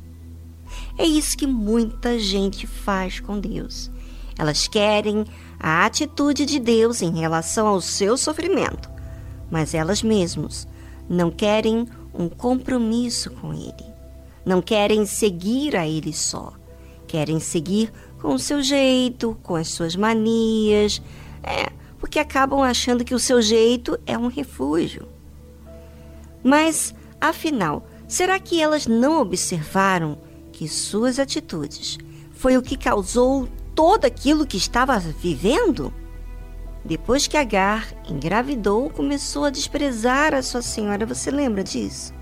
É 0.98 1.06
isso 1.06 1.38
que 1.38 1.48
muita 1.48 2.20
gente 2.20 2.68
faz 2.68 3.20
com 3.20 3.40
Deus. 3.40 3.90
Elas 4.38 4.68
querem 4.68 5.26
a 5.60 5.86
atitude 5.86 6.46
de 6.46 6.60
Deus 6.60 7.02
em 7.02 7.18
relação 7.18 7.68
ao 7.68 7.82
seu 7.82 8.18
sofrimento, 8.18 8.90
mas 9.50 9.74
elas 9.74 10.04
mesmas 10.04 10.68
não 11.10 11.32
querem 11.32 11.88
um 12.14 12.28
compromisso 12.28 13.32
com 13.32 13.54
Ele. 13.54 13.95
Não 14.46 14.62
querem 14.62 15.06
seguir 15.06 15.76
a 15.76 15.88
Ele 15.88 16.14
só. 16.14 16.54
Querem 17.08 17.40
seguir 17.40 17.92
com 18.22 18.34
o 18.34 18.40
seu 18.40 18.62
jeito, 18.62 19.38
com 19.42 19.56
as 19.56 19.70
suas 19.70 19.96
manias. 19.96 21.02
É, 21.44 21.72
porque 22.00 22.20
acabam 22.20 22.62
achando 22.62 23.04
que 23.04 23.16
o 23.16 23.20
seu 23.20 23.42
jeito 23.42 24.00
é 24.06 24.18
um 24.18 24.28
refúgio. 24.28 25.08
Mas, 26.44 26.94
afinal, 27.20 27.88
será 28.08 28.40
que 28.40 28.62
elas 28.62 28.86
não 28.86 29.20
observaram 29.20 30.18
que 30.52 30.68
suas 30.68 31.20
atitudes 31.20 31.98
foi 32.32 32.58
o 32.58 32.62
que 32.62 32.78
causou 32.78 33.48
todo 33.74 34.06
aquilo 34.06 34.46
que 34.46 34.58
estava 34.58 35.00
vivendo? 35.00 35.92
Depois 36.86 37.26
que 37.26 37.36
Agar 37.36 37.92
engravidou, 38.08 38.92
começou 38.92 39.46
a 39.46 39.50
desprezar 39.50 40.36
a 40.36 40.44
sua 40.44 40.62
senhora. 40.62 41.06
Você 41.08 41.32
lembra 41.32 41.64
disso? 41.64 42.14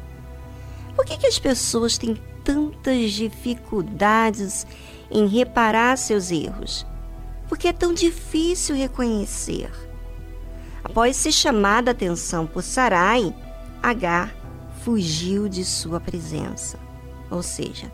Por 0.95 1.05
que, 1.05 1.17
que 1.17 1.27
as 1.27 1.39
pessoas 1.39 1.97
têm 1.97 2.15
tantas 2.43 3.11
dificuldades 3.11 4.67
em 5.09 5.27
reparar 5.27 5.97
seus 5.97 6.31
erros? 6.31 6.85
Porque 7.47 7.67
é 7.67 7.73
tão 7.73 7.93
difícil 7.93 8.75
reconhecer. 8.75 9.71
Após 10.83 11.15
ser 11.15 11.31
chamada 11.31 11.91
a 11.91 11.93
atenção 11.93 12.45
por 12.45 12.61
Sarai, 12.61 13.33
Agar 13.81 14.33
fugiu 14.83 15.49
de 15.49 15.65
sua 15.65 15.99
presença. 15.99 16.79
Ou 17.29 17.41
seja, 17.41 17.91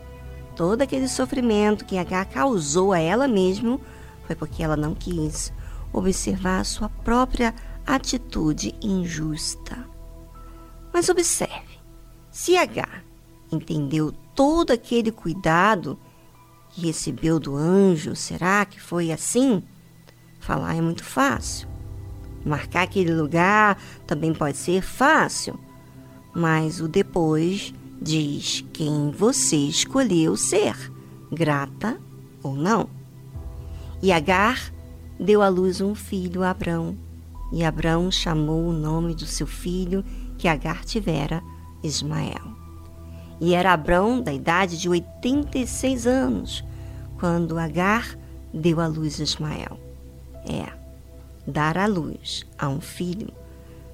todo 0.54 0.82
aquele 0.82 1.08
sofrimento 1.08 1.84
que 1.84 1.98
Agar 1.98 2.26
causou 2.26 2.92
a 2.92 2.98
ela 2.98 3.26
mesma 3.26 3.80
foi 4.26 4.36
porque 4.36 4.62
ela 4.62 4.76
não 4.76 4.94
quis 4.94 5.52
observar 5.92 6.64
sua 6.64 6.88
própria 6.88 7.54
atitude 7.86 8.74
injusta. 8.80 9.84
Mas 10.92 11.08
observe, 11.08 11.69
se 12.40 12.56
Agar 12.56 13.04
entendeu 13.52 14.14
todo 14.34 14.70
aquele 14.70 15.12
cuidado 15.12 15.98
que 16.70 16.80
recebeu 16.86 17.38
do 17.38 17.54
anjo, 17.54 18.16
será 18.16 18.64
que 18.64 18.80
foi 18.80 19.12
assim? 19.12 19.62
Falar 20.38 20.74
é 20.74 20.80
muito 20.80 21.04
fácil. 21.04 21.68
Marcar 22.42 22.84
aquele 22.84 23.12
lugar 23.12 23.78
também 24.06 24.32
pode 24.32 24.56
ser 24.56 24.80
fácil, 24.80 25.60
mas 26.34 26.80
o 26.80 26.88
depois 26.88 27.74
diz 28.00 28.64
quem 28.72 29.10
você 29.10 29.56
escolheu 29.56 30.34
ser, 30.34 30.74
grata 31.30 32.00
ou 32.42 32.54
não. 32.54 32.88
E 34.02 34.10
Agar 34.10 34.72
deu 35.18 35.42
à 35.42 35.48
luz 35.48 35.82
um 35.82 35.94
filho 35.94 36.42
Abrão, 36.42 36.96
e 37.52 37.62
Abrão 37.62 38.10
chamou 38.10 38.66
o 38.66 38.72
nome 38.72 39.14
do 39.14 39.26
seu 39.26 39.46
filho 39.46 40.02
que 40.38 40.48
Agar 40.48 40.86
tivera, 40.86 41.42
Ismael. 41.82 42.56
E 43.40 43.54
era 43.54 43.72
Abrão 43.72 44.20
da 44.20 44.32
idade 44.32 44.78
de 44.78 44.88
86 44.88 46.06
anos, 46.06 46.64
quando 47.18 47.58
Agar 47.58 48.18
deu 48.52 48.80
à 48.80 48.86
luz 48.86 49.18
Ismael. 49.18 49.78
É, 50.46 50.72
dar 51.46 51.78
à 51.78 51.86
luz 51.86 52.46
a 52.58 52.68
um 52.68 52.80
filho 52.80 53.28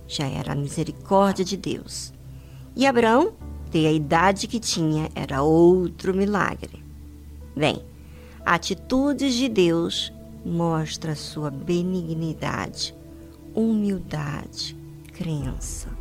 já 0.09 0.27
era 0.27 0.53
a 0.53 0.57
misericórdia 0.57 1.45
de 1.45 1.57
Deus. 1.57 2.13
E 2.75 2.87
Abrão 2.87 3.33
ter 3.71 3.87
a 3.87 3.93
idade 3.93 4.47
que 4.47 4.61
tinha 4.61 5.11
era 5.15 5.43
outro 5.43 6.15
milagre. 6.15 6.83
Bem, 7.55 7.83
atitudes 8.45 9.35
de 9.35 9.49
Deus 9.49 10.13
mostra 10.45 11.17
sua 11.17 11.51
benignidade, 11.51 12.95
humildade, 13.55 14.77
crença. 15.13 15.96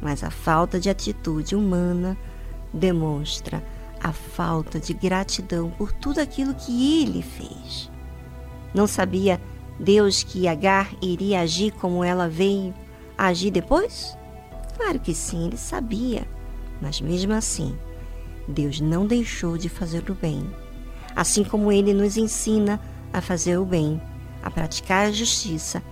Mas 0.00 0.22
a 0.22 0.30
falta 0.30 0.78
de 0.78 0.88
atitude 0.88 1.56
humana 1.56 2.16
demonstra 2.72 3.64
a 4.02 4.12
falta 4.12 4.78
de 4.78 4.92
gratidão 4.94 5.70
por 5.70 5.92
tudo 5.92 6.20
aquilo 6.20 6.54
que 6.54 7.02
ele 7.02 7.22
fez. 7.22 7.90
Não 8.74 8.86
sabia 8.86 9.40
Deus 9.78 10.22
que 10.22 10.46
Agar 10.46 10.92
iria 11.02 11.40
agir 11.40 11.72
como 11.72 12.04
ela 12.04 12.28
veio 12.28 12.74
agir 13.16 13.50
depois? 13.50 14.16
Claro 14.76 15.00
que 15.00 15.12
sim, 15.12 15.46
ele 15.46 15.56
sabia. 15.56 16.26
Mas 16.80 17.00
mesmo 17.00 17.32
assim, 17.32 17.76
Deus 18.46 18.80
não 18.80 19.06
deixou 19.06 19.58
de 19.58 19.68
fazer 19.68 20.08
o 20.08 20.14
bem. 20.14 20.48
Assim 21.16 21.42
como 21.42 21.72
ele 21.72 21.92
nos 21.92 22.16
ensina 22.16 22.80
a 23.12 23.20
fazer 23.20 23.58
o 23.58 23.64
bem, 23.64 24.00
a 24.42 24.50
praticar 24.50 25.06
a 25.06 25.12
justiça, 25.12 25.82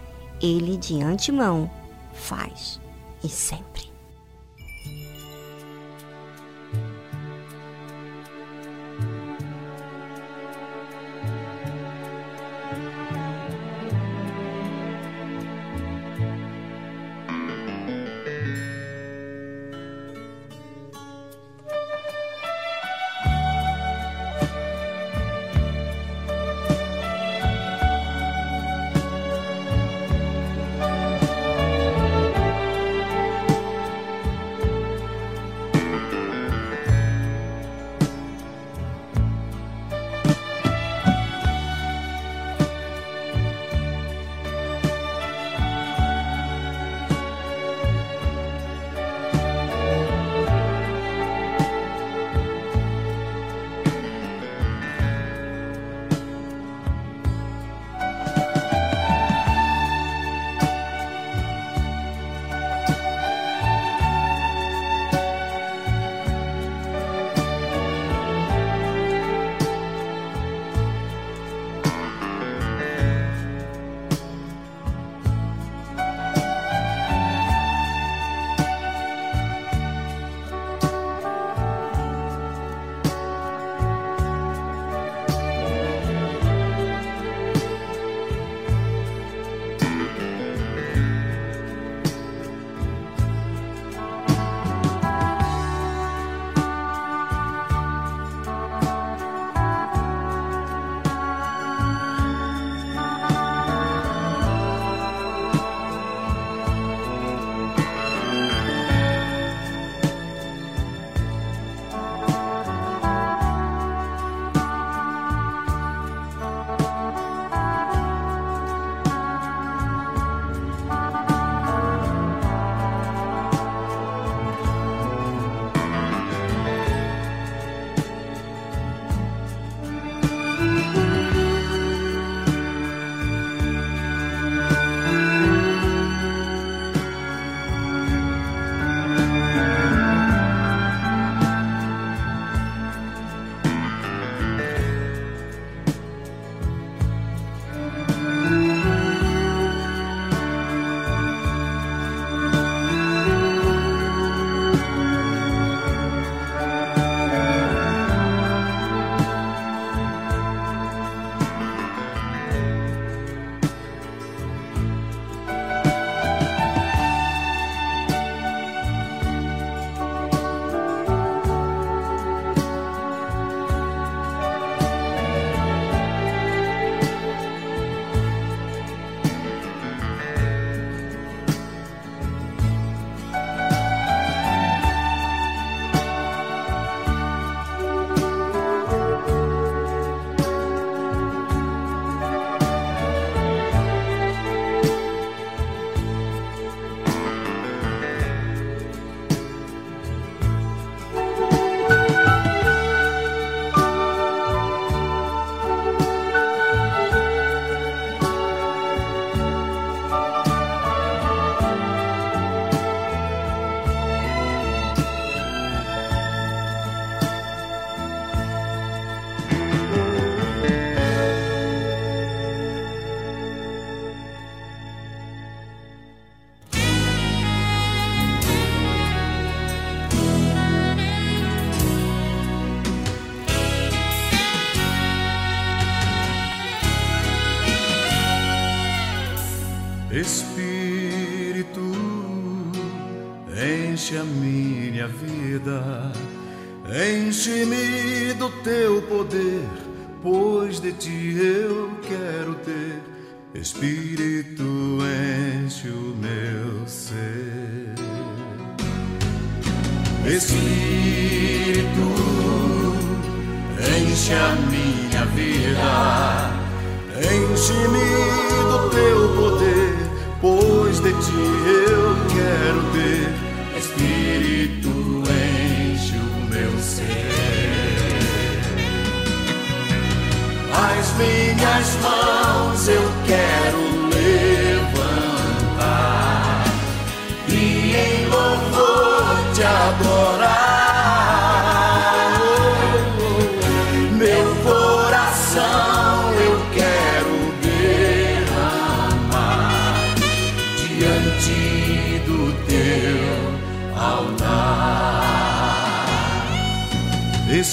ele 0.40 0.76
de 0.76 1.02
antemão 1.02 1.68
faz 2.14 2.80
e 3.24 3.28
sempre. 3.28 3.85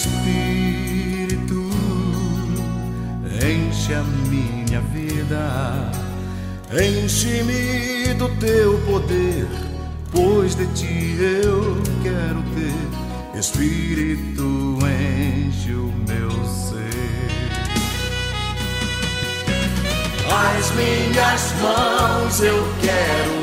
Espírito, 0.05 1.69
enche 3.43 3.93
a 3.93 4.03
minha 4.29 4.81
vida, 4.81 5.91
enche-me 6.71 8.13
do 8.15 8.29
teu 8.39 8.77
poder 8.85 9.47
pois 10.13 10.55
de 10.55 10.67
ti 10.67 11.17
eu 11.19 11.81
quero 12.03 12.43
ter. 12.53 13.39
Espírito, 13.39 14.77
enche 14.85 15.71
o 15.71 15.91
meu 16.07 16.29
ser. 16.45 16.83
As 20.31 20.71
minhas 20.71 21.53
mãos 21.61 22.41
eu 22.41 22.63
quero 22.81 23.42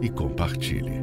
e 0.00 0.08
compartilhe. 0.10 1.02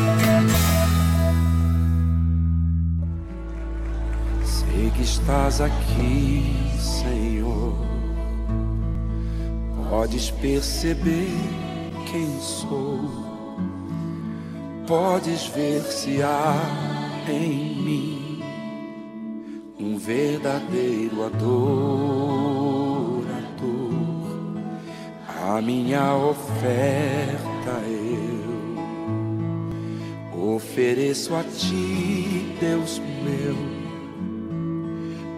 Que 5.01 5.07
estás 5.07 5.59
aqui 5.59 6.61
Podes 9.89 10.31
perceber 10.31 11.27
quem 12.09 12.39
sou, 12.39 13.01
podes 14.87 15.47
ver 15.47 15.81
se 15.81 16.23
há 16.23 16.55
em 17.27 17.75
mim 17.75 18.41
um 19.77 19.97
verdadeiro 19.97 21.25
adorador. 21.25 21.51
A 25.45 25.61
minha 25.61 26.15
oferta 26.15 27.81
eu 30.31 30.55
ofereço 30.55 31.35
a 31.35 31.43
ti, 31.43 32.55
Deus 32.61 33.01
meu, 33.23 33.70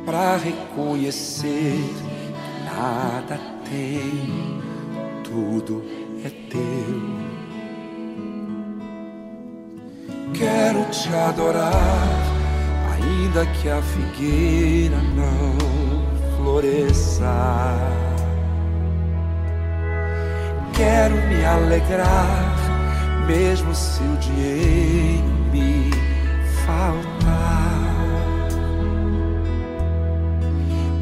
para 0.06 0.38
reconhecer 0.38 1.78
que 1.78 2.66
nada 2.66 3.40
tem, 3.70 4.62
tudo 5.24 5.84
é 6.24 6.30
teu. 6.50 7.24
Quero 10.34 10.86
te 10.90 11.10
adorar, 11.10 11.72
ainda 12.94 13.46
que 13.46 13.70
a 13.70 13.82
figueira 13.82 14.98
não 15.16 16.38
floresça. 16.38 17.24
Quero 20.74 21.16
me 21.16 21.46
alegrar, 21.46 22.56
mesmo 23.28 23.74
se 23.74 24.02
o 24.04 24.18
dinheiro 24.18 25.24
me 25.52 25.92
faltar. 26.66 27.93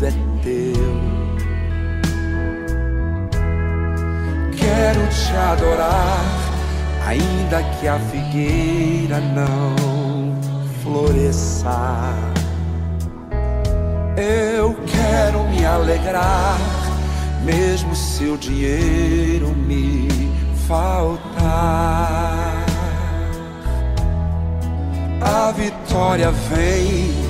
tudo 0.00 0.06
é 0.06 0.12
teu. 0.42 0.74
Quero 4.56 5.06
te 5.08 5.36
adorar, 5.36 6.24
ainda 7.06 7.62
que 7.62 7.86
a 7.86 7.98
figueira 7.98 9.20
não 9.20 10.34
floresça. 10.82 12.14
Eu 14.16 14.74
quero 14.86 15.44
me 15.48 15.64
alegrar, 15.64 16.58
mesmo 17.44 17.94
se 17.94 18.24
o 18.24 18.38
dinheiro 18.38 19.48
me 19.48 20.08
faltar. 20.66 22.64
A 25.20 25.52
vitória 25.52 26.30
vem 26.30 27.29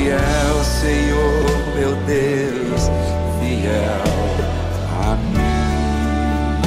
Fiel, 0.00 0.64
Senhor, 0.64 1.44
meu 1.74 1.94
Deus, 2.06 2.82
fiel 3.38 4.04
a 5.02 5.16
mim. 5.16 6.60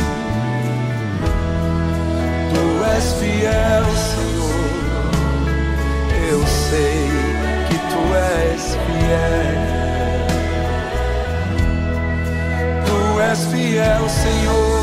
Tu 2.53 2.65
és 2.95 3.07
fiel, 3.19 3.85
Senhor, 4.11 5.09
eu 6.29 6.41
sei 6.69 7.03
que 7.67 7.77
tu 7.89 8.01
és 8.45 8.63
fiel. 8.85 9.61
Tu 12.85 12.99
és 13.31 13.41
fiel, 13.51 14.09
Senhor, 14.09 14.82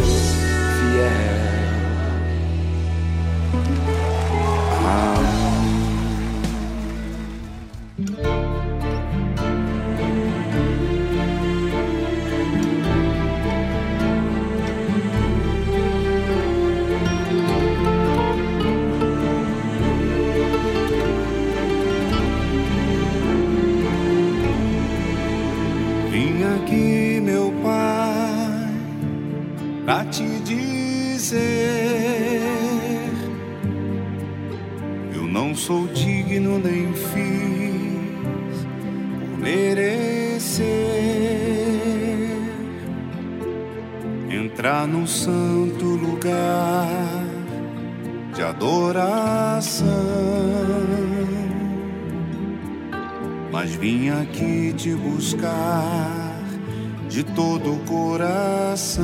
digno 36.31 36.57
nem 36.59 36.93
fiz 36.93 38.65
por 39.19 39.37
merecer 39.37 40.61
entrar 44.29 44.87
num 44.87 45.05
santo 45.05 45.83
lugar 45.85 46.87
de 48.33 48.41
adoração. 48.43 49.87
Mas 53.51 53.71
vim 53.71 54.09
aqui 54.09 54.73
te 54.73 54.95
buscar 54.95 56.39
de 57.09 57.23
todo 57.23 57.73
o 57.73 57.79
coração. 57.79 59.03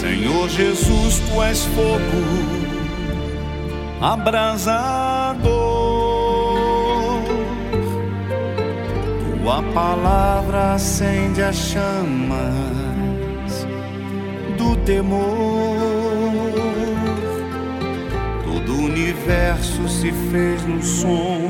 Senhor 0.00 0.48
Jesus, 0.48 1.18
tu 1.18 1.42
és 1.42 1.64
fogo 1.64 2.22
abrasador. 4.00 5.48
Tua 9.42 9.60
palavra 9.74 10.74
acende 10.74 11.42
as 11.42 11.56
chamas 11.56 12.38
do 14.56 14.76
temor. 14.84 15.18
Todo 18.44 18.74
o 18.74 18.84
universo 18.84 19.88
se 19.88 20.12
fez 20.30 20.64
no 20.64 20.80
som 20.80 21.40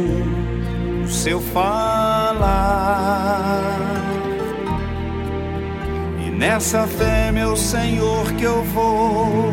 do 1.02 1.10
seu 1.10 1.38
falar. 1.38 2.48
Nessa 6.38 6.86
fé, 6.86 7.32
meu 7.32 7.56
Senhor, 7.56 8.32
que 8.34 8.44
eu 8.44 8.62
vou 8.62 9.52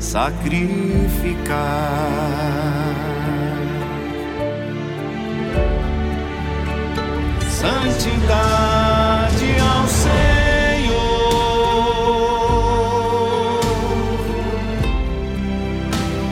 sacrificar. 0.00 1.54
Santidade 7.48 8.80
ao 9.60 9.86
Senhor 9.86 10.10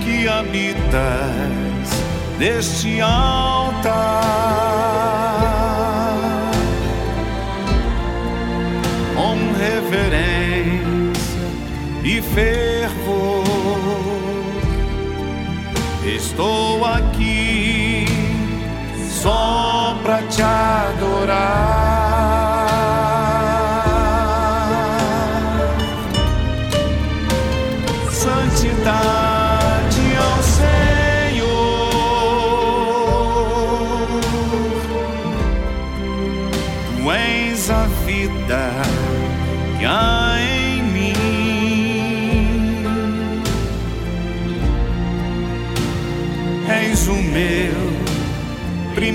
que 0.02 0.27
habitas 0.27 1.89
neste 2.40 3.01
altar. 3.01 4.47
Fervor. 12.34 13.44
Estou 16.05 16.84
aqui 16.84 18.06
só 19.10 19.98
para 20.02 20.22
te 20.22 20.42
adorar. 20.42 21.97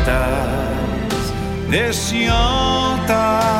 habitas 0.00 1.32
neste 1.68 2.26
altar 2.28 3.50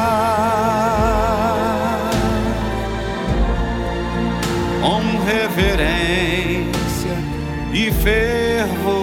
com 4.80 5.00
reverência 5.24 7.16
e 7.72 7.90
fervor. 7.92 9.00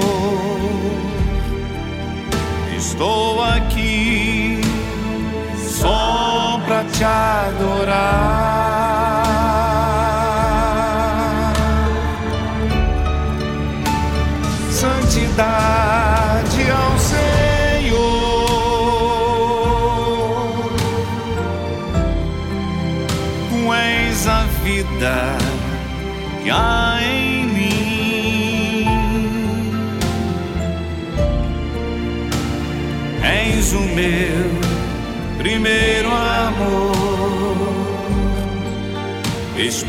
Estou 2.75 3.43
aqui 3.43 4.61
só 5.57 6.59
para 6.65 6.83
te 6.85 7.03
adorar. 7.03 8.66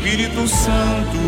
Espírito 0.09 0.47
Santo, 0.47 1.19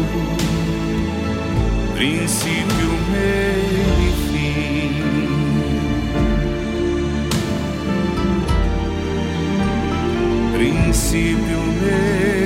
princípio, 1.94 2.90
meio 3.12 3.94
e 4.02 4.12
fim. 4.32 4.90
Princípio, 10.58 11.60
meio 11.80 12.41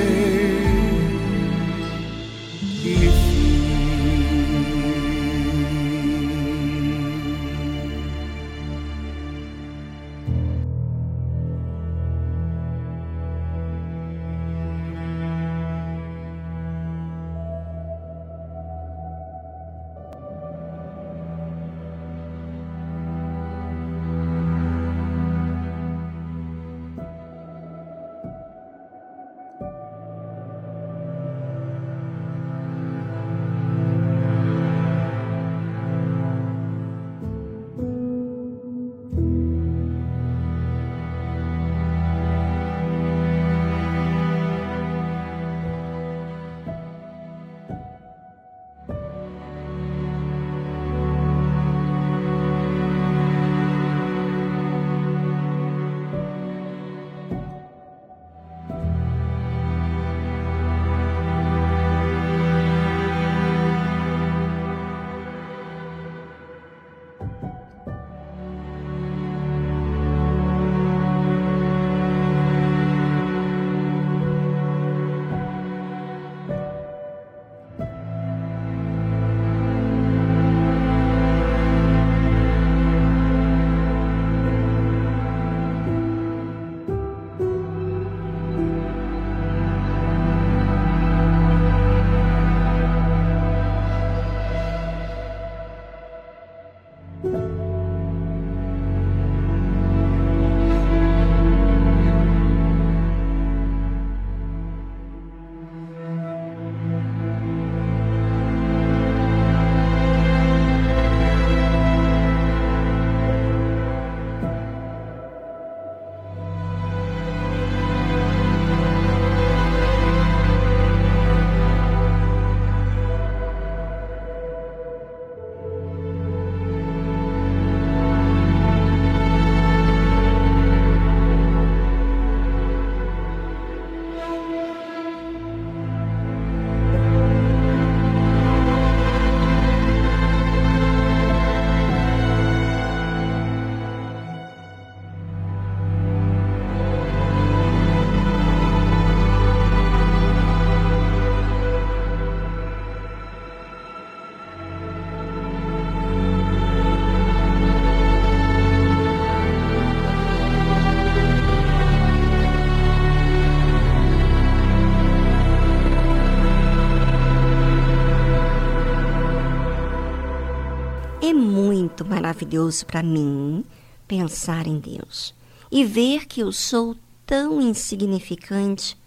maravilhoso 172.26 172.84
para 172.86 173.04
mim 173.04 173.64
pensar 174.08 174.66
em 174.66 174.80
Deus 174.80 175.32
e 175.70 175.84
ver 175.84 176.26
que 176.26 176.40
eu 176.40 176.50
sou 176.50 176.96
tão 177.24 177.60
insignificante, 177.60 178.98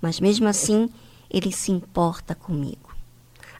mas 0.00 0.18
mesmo 0.18 0.48
assim 0.48 0.88
Ele 1.30 1.52
se 1.52 1.70
importa 1.70 2.34
comigo. 2.34 2.94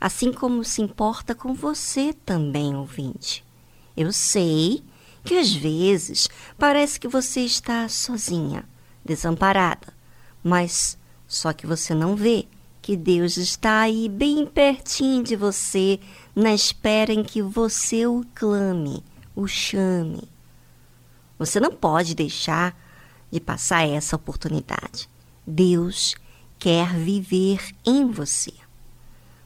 Assim 0.01 0.33
como 0.33 0.65
se 0.65 0.83
importa 0.83 1.35
com 1.35 1.55
você 1.55 2.12
também, 2.12 2.74
ouvinte. 2.74 3.45
Eu 3.97 4.12
sei 4.12 4.83
que 5.24 5.39
às 5.39 5.53
vezes 5.53 6.28
parece 6.59 6.99
que 6.99 7.09
você 7.09 7.41
está 7.41 7.89
sozinha, 7.89 8.65
desamparada, 9.05 9.93
mas 10.43 10.99
só 11.27 11.53
que 11.53 11.66
você 11.66 11.95
não 11.95 12.15
vê 12.16 12.47
que 12.87 12.97
Deus 12.97 13.37
está 13.37 13.81
aí 13.81 14.09
bem 14.09 14.47
pertinho 14.47 15.21
de 15.25 15.35
você, 15.35 15.99
na 16.37 16.55
espera 16.55 17.13
em 17.13 17.25
que 17.25 17.43
você 17.43 18.07
o 18.07 18.25
clame, 18.33 19.03
o 19.35 19.49
chame. 19.49 20.29
Você 21.37 21.59
não 21.59 21.73
pode 21.73 22.15
deixar 22.15 22.81
de 23.29 23.41
passar 23.41 23.89
essa 23.89 24.15
oportunidade. 24.15 25.11
Deus 25.45 26.15
quer 26.61 26.95
viver 26.95 27.75
em 27.85 28.09
você. 28.09 28.53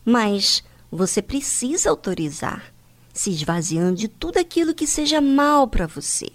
Mas 0.04 0.62
você 0.92 1.22
precisa 1.22 1.88
autorizar, 1.88 2.70
se 3.10 3.30
esvaziando 3.30 3.96
de 3.96 4.08
tudo 4.08 4.36
aquilo 4.36 4.74
que 4.74 4.86
seja 4.86 5.18
mal 5.18 5.66
para 5.66 5.86
você. 5.86 6.30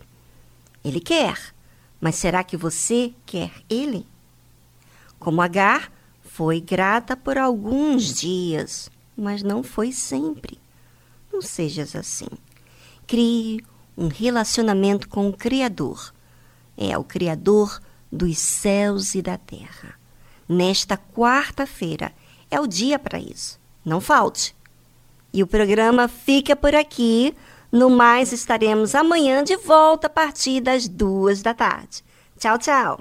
Ele 0.84 1.00
quer, 1.00 1.54
mas 2.02 2.16
será 2.16 2.44
que 2.44 2.58
você 2.58 3.14
quer 3.28 3.52
ele? 3.70 4.08
Como 5.20 5.40
Agar, 5.40 5.94
foi 6.36 6.60
grata 6.60 7.16
por 7.16 7.38
alguns 7.38 8.14
dias, 8.14 8.90
mas 9.16 9.42
não 9.42 9.64
foi 9.64 9.94
sempre. 9.94 10.60
Não 11.32 11.42
sejas 11.42 11.96
assim. 11.96 12.28
Crie 13.08 13.64
um 13.98 14.10
relacionamento 14.10 15.08
com 15.08 15.30
o 15.30 15.34
Criador. 15.34 16.14
É 16.78 16.98
o 16.98 17.06
Criador 17.06 17.82
dos 18.12 18.38
céus 18.38 19.16
e 19.16 19.22
da 19.22 19.38
terra. 19.38 19.96
Nesta 20.48 20.98
quarta-feira 20.98 22.12
é 22.52 22.60
o 22.60 22.68
dia 22.68 23.00
para 23.00 23.18
isso. 23.18 23.58
Não 23.86 24.02
falte. 24.02 24.54
E 25.32 25.42
o 25.42 25.48
programa 25.48 26.10
fica 26.10 26.54
por 26.54 26.76
aqui. 26.76 27.34
No 27.72 27.90
mais, 27.90 28.34
estaremos 28.34 28.94
amanhã 28.94 29.42
de 29.42 29.56
volta 29.56 30.08
a 30.08 30.10
partir 30.10 30.60
das 30.60 30.86
duas 30.86 31.42
da 31.42 31.54
tarde. 31.54 32.04
Tchau, 32.38 32.58
tchau. 32.58 32.98